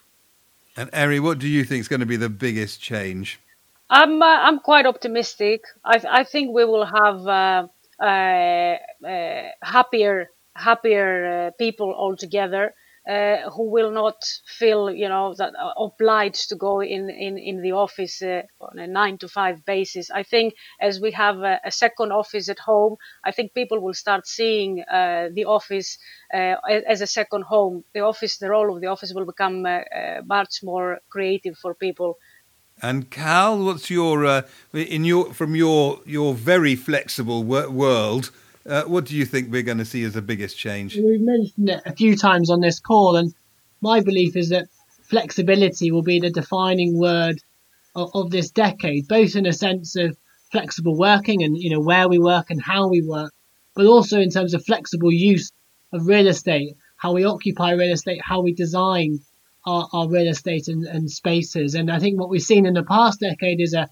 And 0.76 0.90
Eri, 0.92 1.20
what 1.20 1.38
do 1.38 1.48
you 1.48 1.64
think 1.64 1.80
is 1.80 1.88
going 1.88 2.00
to 2.00 2.06
be 2.06 2.16
the 2.16 2.28
biggest 2.28 2.80
change? 2.80 3.40
I'm 3.90 4.20
uh, 4.22 4.26
I'm 4.26 4.58
quite 4.60 4.86
optimistic. 4.86 5.64
I 5.84 6.00
I 6.08 6.24
think 6.24 6.54
we 6.54 6.64
will 6.64 6.84
have 6.84 7.26
uh, 7.26 7.66
uh, 8.02 8.76
uh, 9.06 9.48
happier 9.62 10.30
happier 10.54 11.52
people 11.58 11.94
altogether 11.94 12.74
uh, 13.08 13.48
who 13.50 13.70
will 13.70 13.90
not 13.90 14.22
feel, 14.46 14.90
you 14.90 15.08
know, 15.08 15.34
that 15.38 15.54
uh, 15.56 15.72
obliged 15.78 16.50
to 16.50 16.56
go 16.56 16.80
in 16.80 17.08
in 17.08 17.38
in 17.38 17.62
the 17.62 17.72
office 17.72 18.20
uh, 18.20 18.42
on 18.60 18.78
a 18.78 18.86
nine 18.86 19.16
to 19.18 19.28
five 19.28 19.64
basis. 19.64 20.10
I 20.10 20.22
think 20.22 20.54
as 20.80 21.00
we 21.00 21.12
have 21.12 21.38
a, 21.38 21.58
a 21.64 21.70
second 21.70 22.12
office 22.12 22.50
at 22.50 22.58
home, 22.58 22.96
I 23.24 23.32
think 23.32 23.54
people 23.54 23.80
will 23.80 23.94
start 23.94 24.26
seeing 24.26 24.82
uh, 24.82 25.30
the 25.32 25.46
office 25.46 25.98
uh, 26.34 26.56
as 26.86 27.00
a 27.00 27.06
second 27.06 27.44
home. 27.44 27.84
The 27.94 28.00
office, 28.00 28.36
the 28.36 28.50
role 28.50 28.74
of 28.74 28.82
the 28.82 28.88
office, 28.88 29.14
will 29.14 29.26
become 29.26 29.64
uh, 29.64 29.80
much 30.26 30.62
more 30.62 30.98
creative 31.08 31.56
for 31.56 31.74
people. 31.74 32.18
And 32.82 33.10
Cal, 33.10 33.64
what's 33.64 33.90
your 33.90 34.44
in 34.72 35.04
your 35.04 35.32
from 35.32 35.56
your 35.56 36.00
your 36.04 36.34
very 36.34 36.76
flexible 36.76 37.42
world? 37.42 38.30
Uh, 38.68 38.84
what 38.84 39.06
do 39.06 39.16
you 39.16 39.24
think 39.24 39.50
we're 39.50 39.62
going 39.62 39.78
to 39.78 39.84
see 39.84 40.04
as 40.04 40.12
the 40.12 40.22
biggest 40.22 40.58
change? 40.58 40.94
We've 40.94 41.20
mentioned 41.20 41.70
it 41.70 41.80
a 41.86 41.94
few 41.94 42.16
times 42.16 42.50
on 42.50 42.60
this 42.60 42.78
call, 42.78 43.16
and 43.16 43.34
my 43.80 44.00
belief 44.00 44.36
is 44.36 44.50
that 44.50 44.68
flexibility 45.04 45.90
will 45.90 46.02
be 46.02 46.20
the 46.20 46.30
defining 46.30 46.98
word 46.98 47.42
of, 47.94 48.10
of 48.14 48.30
this 48.30 48.50
decade, 48.50 49.08
both 49.08 49.36
in 49.36 49.46
a 49.46 49.52
sense 49.52 49.96
of 49.96 50.16
flexible 50.52 50.96
working 50.96 51.42
and 51.42 51.56
you 51.56 51.70
know 51.70 51.80
where 51.80 52.08
we 52.08 52.18
work 52.18 52.50
and 52.50 52.60
how 52.60 52.88
we 52.88 53.00
work, 53.00 53.32
but 53.74 53.86
also 53.86 54.20
in 54.20 54.30
terms 54.30 54.52
of 54.52 54.64
flexible 54.64 55.12
use 55.12 55.50
of 55.92 56.06
real 56.06 56.26
estate, 56.26 56.76
how 56.96 57.12
we 57.12 57.24
occupy 57.24 57.72
real 57.72 57.92
estate, 57.92 58.20
how 58.22 58.42
we 58.42 58.52
design 58.52 59.18
our, 59.66 59.88
our 59.92 60.08
real 60.08 60.28
estate 60.28 60.68
and, 60.68 60.84
and 60.84 61.10
spaces. 61.10 61.74
And 61.74 61.90
I 61.90 61.98
think 61.98 62.20
what 62.20 62.28
we've 62.28 62.42
seen 62.42 62.66
in 62.66 62.74
the 62.74 62.84
past 62.84 63.20
decade 63.20 63.60
is 63.60 63.72
a 63.72 63.88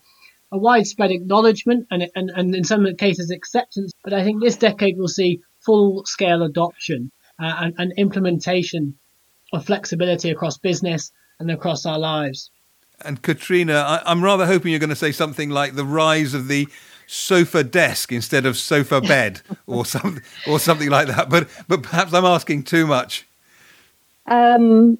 a 0.52 0.58
widespread 0.58 1.10
acknowledgement 1.10 1.86
and, 1.90 2.08
and, 2.14 2.30
and 2.30 2.54
in 2.54 2.64
some 2.64 2.86
cases 2.96 3.30
acceptance. 3.30 3.92
But 4.04 4.14
I 4.14 4.24
think 4.24 4.42
this 4.42 4.56
decade 4.56 4.96
will 4.96 5.08
see 5.08 5.40
full 5.64 6.04
scale 6.06 6.42
adoption 6.42 7.10
uh, 7.40 7.52
and, 7.58 7.74
and 7.78 7.92
implementation 7.96 8.98
of 9.52 9.66
flexibility 9.66 10.30
across 10.30 10.58
business 10.58 11.12
and 11.38 11.50
across 11.50 11.86
our 11.86 11.98
lives. 11.98 12.50
And 13.00 13.20
Katrina, 13.20 13.74
I, 13.74 14.10
am 14.10 14.24
rather 14.24 14.46
hoping 14.46 14.70
you're 14.70 14.80
going 14.80 14.90
to 14.90 14.96
say 14.96 15.12
something 15.12 15.50
like 15.50 15.74
the 15.74 15.84
rise 15.84 16.32
of 16.32 16.48
the 16.48 16.66
sofa 17.06 17.62
desk 17.62 18.10
instead 18.10 18.46
of 18.46 18.56
sofa 18.56 19.00
bed 19.00 19.42
or 19.66 19.84
something 19.84 20.22
or 20.46 20.58
something 20.58 20.88
like 20.88 21.08
that. 21.08 21.28
But 21.28 21.48
but 21.68 21.82
perhaps 21.82 22.14
I'm 22.14 22.24
asking 22.24 22.64
too 22.64 22.86
much. 22.86 23.26
Um, 24.26 24.98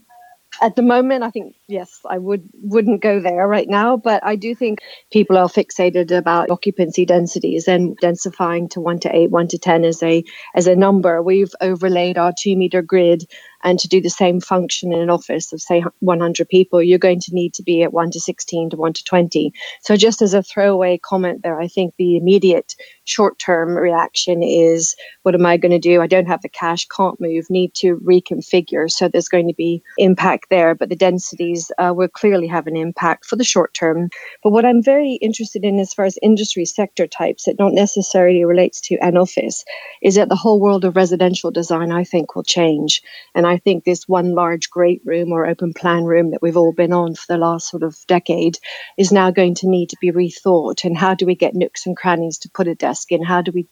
at 0.62 0.76
the 0.76 0.82
moment, 0.82 1.24
I 1.24 1.30
think 1.30 1.56
yes, 1.68 2.00
I 2.08 2.18
would 2.18 2.48
wouldn't 2.54 3.02
go 3.02 3.20
there 3.20 3.46
right 3.46 3.68
now, 3.68 3.96
but 3.96 4.24
I 4.24 4.36
do 4.36 4.54
think 4.54 4.80
people 5.12 5.36
are 5.38 5.48
fixated 5.48 6.16
about 6.16 6.50
occupancy 6.50 7.04
densities 7.06 7.68
and 7.68 7.98
densifying 8.00 8.70
to 8.70 8.80
one 8.80 9.00
to 9.00 9.14
eight, 9.14 9.30
one 9.30 9.48
to 9.48 9.58
ten 9.58 9.84
as 9.84 10.02
a 10.02 10.24
as 10.54 10.66
a 10.66 10.76
number. 10.76 11.22
We've 11.22 11.54
overlaid 11.60 12.18
our 12.18 12.32
two 12.38 12.56
meter 12.56 12.82
grid 12.82 13.24
and 13.62 13.78
to 13.78 13.88
do 13.88 14.00
the 14.00 14.10
same 14.10 14.40
function 14.40 14.92
in 14.92 15.00
an 15.00 15.10
office 15.10 15.52
of, 15.52 15.60
say, 15.60 15.84
100 16.00 16.48
people, 16.48 16.82
you're 16.82 16.98
going 16.98 17.20
to 17.20 17.34
need 17.34 17.54
to 17.54 17.62
be 17.62 17.82
at 17.82 17.92
1 17.92 18.10
to 18.12 18.20
16 18.20 18.70
to 18.70 18.76
1 18.76 18.92
to 18.92 19.04
20. 19.04 19.52
So, 19.82 19.96
just 19.96 20.22
as 20.22 20.34
a 20.34 20.42
throwaway 20.42 20.98
comment 20.98 21.42
there, 21.42 21.60
I 21.60 21.68
think 21.68 21.94
the 21.96 22.16
immediate 22.16 22.74
short 23.04 23.38
term 23.38 23.76
reaction 23.76 24.42
is 24.42 24.94
what 25.22 25.34
am 25.34 25.46
I 25.46 25.56
going 25.56 25.72
to 25.72 25.78
do? 25.78 26.00
I 26.00 26.06
don't 26.06 26.26
have 26.26 26.42
the 26.42 26.48
cash, 26.48 26.86
can't 26.86 27.20
move, 27.20 27.46
need 27.50 27.74
to 27.76 27.96
reconfigure. 27.98 28.90
So, 28.90 29.08
there's 29.08 29.28
going 29.28 29.48
to 29.48 29.54
be 29.54 29.82
impact 29.98 30.46
there. 30.50 30.74
But 30.74 30.88
the 30.88 30.96
densities 30.96 31.70
uh, 31.78 31.92
will 31.96 32.08
clearly 32.08 32.46
have 32.46 32.66
an 32.66 32.76
impact 32.76 33.24
for 33.26 33.36
the 33.36 33.44
short 33.44 33.74
term. 33.74 34.10
But 34.42 34.50
what 34.50 34.64
I'm 34.64 34.82
very 34.82 35.14
interested 35.14 35.64
in 35.64 35.78
as 35.78 35.94
far 35.94 36.04
as 36.04 36.18
industry 36.22 36.64
sector 36.64 37.06
types, 37.06 37.48
it 37.48 37.56
not 37.58 37.72
necessarily 37.72 38.44
relates 38.44 38.80
to 38.82 38.96
an 38.96 39.16
office, 39.16 39.64
is 40.02 40.16
that 40.16 40.28
the 40.28 40.36
whole 40.36 40.60
world 40.60 40.84
of 40.84 40.96
residential 40.96 41.50
design, 41.50 41.92
I 41.92 42.04
think, 42.04 42.34
will 42.34 42.42
change. 42.42 43.02
And 43.34 43.45
I 43.46 43.56
I 43.56 43.58
think 43.58 43.84
this 43.84 44.06
one 44.06 44.34
large 44.34 44.68
great 44.68 45.00
room 45.06 45.32
or 45.32 45.46
open 45.46 45.72
plan 45.72 46.04
room 46.04 46.32
that 46.32 46.42
we've 46.42 46.58
all 46.58 46.74
been 46.74 46.92
on 46.92 47.14
for 47.14 47.24
the 47.26 47.38
last 47.38 47.70
sort 47.70 47.82
of 47.82 47.96
decade 48.06 48.58
is 48.98 49.12
now 49.12 49.30
going 49.30 49.54
to 49.56 49.68
need 49.68 49.88
to 49.90 49.96
be 49.98 50.12
rethought. 50.12 50.84
And 50.84 50.94
how 50.94 51.14
do 51.14 51.24
we 51.24 51.34
get 51.34 51.54
nooks 51.54 51.86
and 51.86 51.96
crannies 51.96 52.36
to 52.40 52.50
put 52.50 52.68
a 52.68 52.74
desk 52.74 53.10
in? 53.12 53.22
How 53.24 53.40
do 53.40 53.52
we 53.52 53.66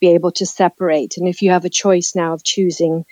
be 0.00 0.08
able 0.08 0.32
to 0.32 0.44
separate? 0.44 1.16
And 1.16 1.26
if 1.26 1.40
you 1.40 1.50
have 1.50 1.64
a 1.64 1.70
choice 1.70 2.12
now 2.14 2.34
of 2.34 2.44
choosing 2.44 3.06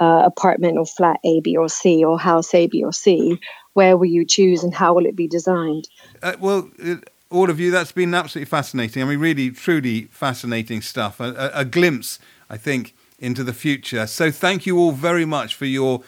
uh, 0.00 0.22
apartment 0.24 0.78
or 0.78 0.86
flat 0.86 1.18
A, 1.24 1.40
B, 1.40 1.56
or 1.56 1.68
C, 1.68 2.04
or 2.04 2.20
house 2.20 2.54
A, 2.54 2.68
B, 2.68 2.84
or 2.84 2.92
C, 2.92 3.40
where 3.72 3.96
will 3.96 4.06
you 4.06 4.24
choose 4.24 4.62
and 4.62 4.72
how 4.72 4.94
will 4.94 5.06
it 5.06 5.16
be 5.16 5.26
designed? 5.26 5.88
Uh, 6.22 6.36
well, 6.38 6.70
uh, 6.84 6.96
all 7.30 7.50
of 7.50 7.58
you, 7.58 7.72
that's 7.72 7.90
been 7.90 8.14
absolutely 8.14 8.48
fascinating. 8.48 9.02
I 9.02 9.06
mean, 9.06 9.18
really, 9.18 9.50
truly 9.50 10.02
fascinating 10.12 10.82
stuff. 10.82 11.18
A, 11.18 11.32
a, 11.54 11.60
a 11.62 11.64
glimpse, 11.64 12.20
I 12.48 12.56
think 12.58 12.94
into 13.24 13.42
the 13.42 13.54
future. 13.54 14.06
So 14.06 14.30
thank 14.30 14.66
you 14.66 14.78
all 14.78 14.92
very 14.92 15.24
much 15.24 15.54
for 15.54 15.64
your 15.64 16.02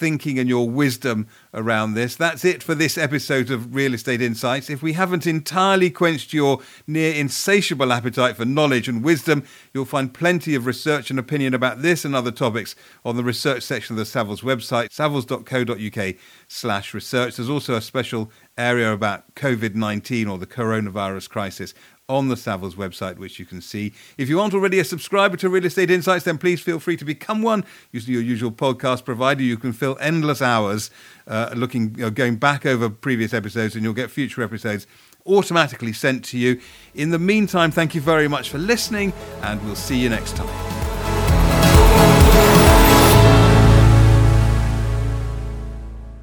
thinking 0.00 0.38
and 0.38 0.48
your 0.48 0.68
wisdom 0.68 1.28
around 1.52 1.92
this. 1.92 2.16
That's 2.16 2.42
it 2.42 2.62
for 2.62 2.74
this 2.74 2.96
episode 2.96 3.50
of 3.50 3.74
Real 3.74 3.92
Estate 3.92 4.22
Insights. 4.22 4.70
If 4.70 4.82
we 4.82 4.94
haven't 4.94 5.26
entirely 5.26 5.90
quenched 5.90 6.32
your 6.32 6.60
near 6.86 7.12
insatiable 7.12 7.92
appetite 7.92 8.34
for 8.38 8.46
knowledge 8.46 8.88
and 8.88 9.04
wisdom, 9.04 9.44
you'll 9.74 9.84
find 9.84 10.14
plenty 10.14 10.54
of 10.54 10.64
research 10.64 11.10
and 11.10 11.18
opinion 11.18 11.52
about 11.52 11.82
this 11.82 12.06
and 12.06 12.16
other 12.16 12.30
topics 12.30 12.74
on 13.04 13.16
the 13.16 13.22
research 13.22 13.62
section 13.62 13.92
of 13.92 13.98
the 13.98 14.04
Savills 14.04 14.42
website, 14.42 14.88
savills.co.uk 14.88 16.16
slash 16.48 16.94
research. 16.94 17.36
There's 17.36 17.50
also 17.50 17.74
a 17.74 17.82
special 17.82 18.30
area 18.56 18.90
about 18.94 19.34
COVID-19 19.34 20.30
or 20.30 20.38
the 20.38 20.46
coronavirus 20.46 21.28
crisis 21.28 21.74
on 22.10 22.28
the 22.28 22.34
Savills 22.34 22.74
website, 22.74 23.18
which 23.18 23.38
you 23.38 23.46
can 23.46 23.60
see. 23.60 23.92
If 24.18 24.28
you 24.28 24.40
aren't 24.40 24.52
already 24.52 24.80
a 24.80 24.84
subscriber 24.84 25.36
to 25.36 25.48
Real 25.48 25.64
Estate 25.64 25.92
Insights, 25.92 26.24
then 26.24 26.38
please 26.38 26.60
feel 26.60 26.80
free 26.80 26.96
to 26.96 27.04
become 27.04 27.40
one 27.40 27.64
using 27.92 28.12
your 28.12 28.22
usual 28.22 28.50
podcast 28.50 29.04
provider. 29.04 29.42
You 29.42 29.56
can 29.56 29.72
fill 29.72 29.96
endless 30.00 30.42
hours 30.42 30.90
uh, 31.28 31.50
looking, 31.54 31.94
you 31.94 32.02
know, 32.02 32.10
going 32.10 32.36
back 32.36 32.66
over 32.66 32.90
previous 32.90 33.32
episodes, 33.32 33.76
and 33.76 33.84
you'll 33.84 33.94
get 33.94 34.10
future 34.10 34.42
episodes 34.42 34.88
automatically 35.24 35.92
sent 35.92 36.24
to 36.24 36.38
you. 36.38 36.60
In 36.94 37.10
the 37.10 37.18
meantime, 37.18 37.70
thank 37.70 37.94
you 37.94 38.00
very 38.00 38.26
much 38.26 38.50
for 38.50 38.58
listening, 38.58 39.12
and 39.42 39.64
we'll 39.64 39.76
see 39.76 39.98
you 39.98 40.08
next 40.08 40.34
time. 40.36 40.79